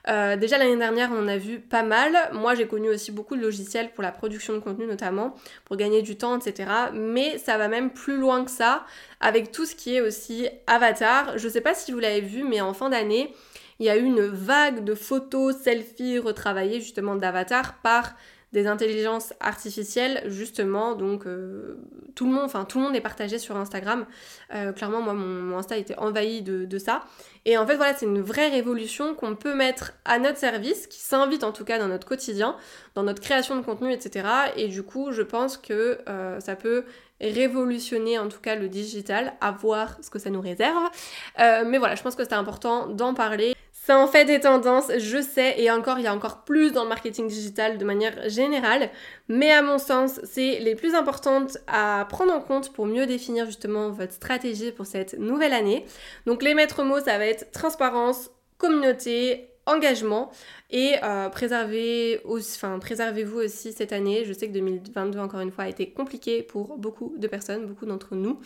Euh, 0.09 0.37
déjà 0.37 0.57
l'année 0.57 0.77
dernière, 0.77 1.11
on 1.13 1.27
a 1.27 1.37
vu 1.37 1.59
pas 1.59 1.83
mal. 1.83 2.13
Moi, 2.33 2.55
j'ai 2.55 2.69
connu 2.69 2.89
aussi 2.89 3.11
beaucoup 3.11 3.37
de 3.37 3.43
logiciels 3.43 3.91
pour 3.93 4.05
la 4.05 4.13
production 4.13 4.55
de 4.55 4.61
contenu 4.61 4.87
notamment, 4.87 5.35
pour 5.65 5.77
gagner 5.77 6.03
du 6.03 6.17
temps, 6.17 6.39
etc. 6.39 6.71
Mais 6.93 7.39
ça 7.39 7.59
va 7.59 7.67
même 7.67 7.91
plus 7.91 8.17
loin 8.17 8.45
que 8.45 8.51
ça, 8.51 8.85
avec 9.21 9.51
tout 9.51 9.67
ce 9.67 9.75
qui 9.75 9.97
est 9.97 10.01
aussi 10.01 10.49
avatar. 10.69 11.37
Je 11.37 11.49
sais 11.49 11.61
pas 11.61 11.75
si 11.75 11.91
vous 11.91 11.99
l'avez 11.99 12.21
vu, 12.21 12.45
mais 12.45 12.61
en 12.61 12.75
fin 12.75 12.91
d'année, 12.91 13.35
il 13.81 13.87
y 13.87 13.91
a 13.91 13.97
eu 13.97 14.05
une 14.05 14.23
vague 14.23 14.85
de 14.85 14.95
photos, 14.95 15.57
selfies 15.57 16.19
retravaillées 16.19 16.81
justement 16.81 17.17
d'avatar 17.17 17.81
par 17.83 18.15
des 18.53 18.67
intelligences 18.67 19.35
artificielles 19.41 20.23
justement 20.27 20.95
donc 20.95 21.27
euh, 21.27 21.79
tout 22.15 22.27
le 22.27 22.33
monde 22.33 22.45
enfin 22.45 22.65
tout 22.65 22.79
le 22.79 22.85
monde 22.85 22.97
est 22.97 23.01
partagé 23.01 23.39
sur 23.39 23.57
Instagram. 23.57 24.07
Euh, 24.55 24.73
clairement 24.73 25.03
moi 25.03 25.13
mon, 25.13 25.57
Insta 25.59 25.77
était 25.77 25.99
envahi 25.99 26.43
de, 26.43 26.79
ça. 26.79 27.05
Et 27.45 27.59
en 27.59 27.67
fait 27.67 27.77
voilà 27.77 27.95
c'est 27.95 28.07
une 28.07 28.23
vraie 28.23 28.49
révolution 28.49 29.15
qu'on 29.15 29.35
peut 29.35 29.55
mettre 29.55 29.93
à 30.05 30.19
notre 30.19 30.39
service 30.39 30.87
qui 30.87 31.01
s'invite 31.01 31.45
en 31.45 31.53
tout 31.53 31.65
cas 31.65 31.79
dans 31.79 31.89
notre 31.89 32.07
quotidien 32.07 32.57
dans 32.95 33.03
notre 33.03 33.21
création 33.21 33.57
de 33.57 33.63
contenu 33.63 33.93
etc 33.93 34.27
et 34.57 34.69
du 34.69 34.83
coup 34.83 35.13
je 35.13 35.23
pense 35.23 35.59
que 35.59 35.99
euh, 36.09 36.41
ça 36.41 36.57
peut 36.57 36.85
révolutionner 37.21 38.19
en 38.19 38.29
tout 38.29 38.41
cas 38.41 38.55
le 38.55 38.69
digital 38.69 39.35
à 39.41 39.51
voir 39.51 39.99
ce 40.03 40.09
que 40.09 40.19
ça 40.19 40.31
nous 40.31 40.41
réserve. 40.41 40.89
Mais 41.37 41.79
voilà 41.79 41.97
je 41.97 42.03
pense 42.03 42.15
que 42.15 42.25
c'est 42.25 42.33
important 42.33 42.87
d'en 42.87 43.13
parler 43.13 43.55
ça 43.89 43.99
en 43.99 44.07
fait 44.07 44.27
des 44.27 44.39
tendances, 44.39 44.93
je 44.99 45.23
sais, 45.23 45.55
et 45.59 45.71
encore, 45.71 45.99
il 45.99 46.05
y 46.05 46.09
a 46.09 46.15
encore 46.15 46.45
plus 46.45 46.73
dans 46.73 46.83
le 46.83 46.91
marketing 46.91 47.27
digital 47.27 47.79
de 47.79 47.85
manière 47.87 48.29
générale, 48.29 48.91
mais 49.29 49.51
à 49.51 49.63
mon 49.63 49.79
sens, 49.79 50.21
c'est 50.25 50.59
les 50.59 50.75
plus 50.75 50.95
importantes 50.95 51.57
à 51.67 52.07
prendre 52.07 52.35
en 52.35 52.41
compte 52.43 52.71
pour 52.75 52.85
mieux 52.85 53.07
définir 53.07 53.47
justement 53.47 53.89
votre 53.89 54.13
stratégie 54.13 54.73
pour 54.73 54.85
cette 54.85 55.19
nouvelle 55.19 55.55
année. 55.55 55.87
Donc 56.27 56.43
les 56.43 56.53
maîtres 56.53 56.83
mots, 56.83 57.01
ça 57.01 57.17
va 57.17 57.25
être 57.25 57.51
transparence, 57.51 58.31
communauté, 58.59 59.49
engagement 59.65 60.33
et 60.71 60.97
euh, 61.03 61.31
préservez 61.31 62.21
enfin, 62.27 62.79
préservez-vous 62.79 63.39
aussi 63.39 63.73
cette 63.73 63.93
année. 63.93 64.25
Je 64.27 64.33
sais 64.33 64.49
que 64.49 64.53
2022 64.53 65.19
encore 65.19 65.41
une 65.41 65.51
fois 65.51 65.65
a 65.65 65.69
été 65.69 65.91
compliqué 65.91 66.43
pour 66.43 66.77
beaucoup 66.77 67.15
de 67.17 67.27
personnes, 67.27 67.67
beaucoup 67.67 67.87
d'entre 67.87 68.15
nous. 68.15 68.41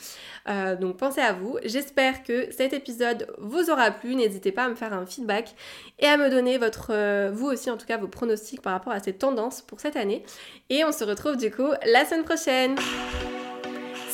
Euh, 0.49 0.77
donc 0.77 0.99
pensez 0.99 1.21
à 1.21 1.33
vous. 1.33 1.59
J'espère 1.65 2.23
que 2.23 2.51
cet 2.53 2.73
épisode 2.73 3.27
vous 3.39 3.71
aura 3.71 3.91
plu. 3.91 4.15
N'hésitez 4.15 4.53
pas 4.53 4.65
à 4.65 4.69
me 4.69 4.77
faire 4.77 4.93
un 4.93 5.05
feedback 5.05 5.55
et 5.99 6.07
à 6.07 6.17
me 6.17 6.31
donner 6.31 6.59
votre, 6.59 6.93
euh, 6.93 7.31
vous 7.33 7.47
aussi 7.47 7.71
en 7.71 7.77
tout 7.77 7.87
cas 7.87 7.99
vos 7.99 8.09
pronostics 8.09 8.63
par 8.63 8.73
rapport 8.73 8.93
à 8.93 9.01
ces 9.01 9.13
tendances 9.13 9.63
pour 9.63 9.81
cette 9.81 9.97
année. 9.97 10.23
Et 10.71 10.85
on 10.85 10.93
se 10.93 11.03
retrouve 11.05 11.37
du 11.37 11.51
coup 11.51 11.71
la 11.87 12.05
semaine 12.05 12.25
prochaine. 12.25 12.77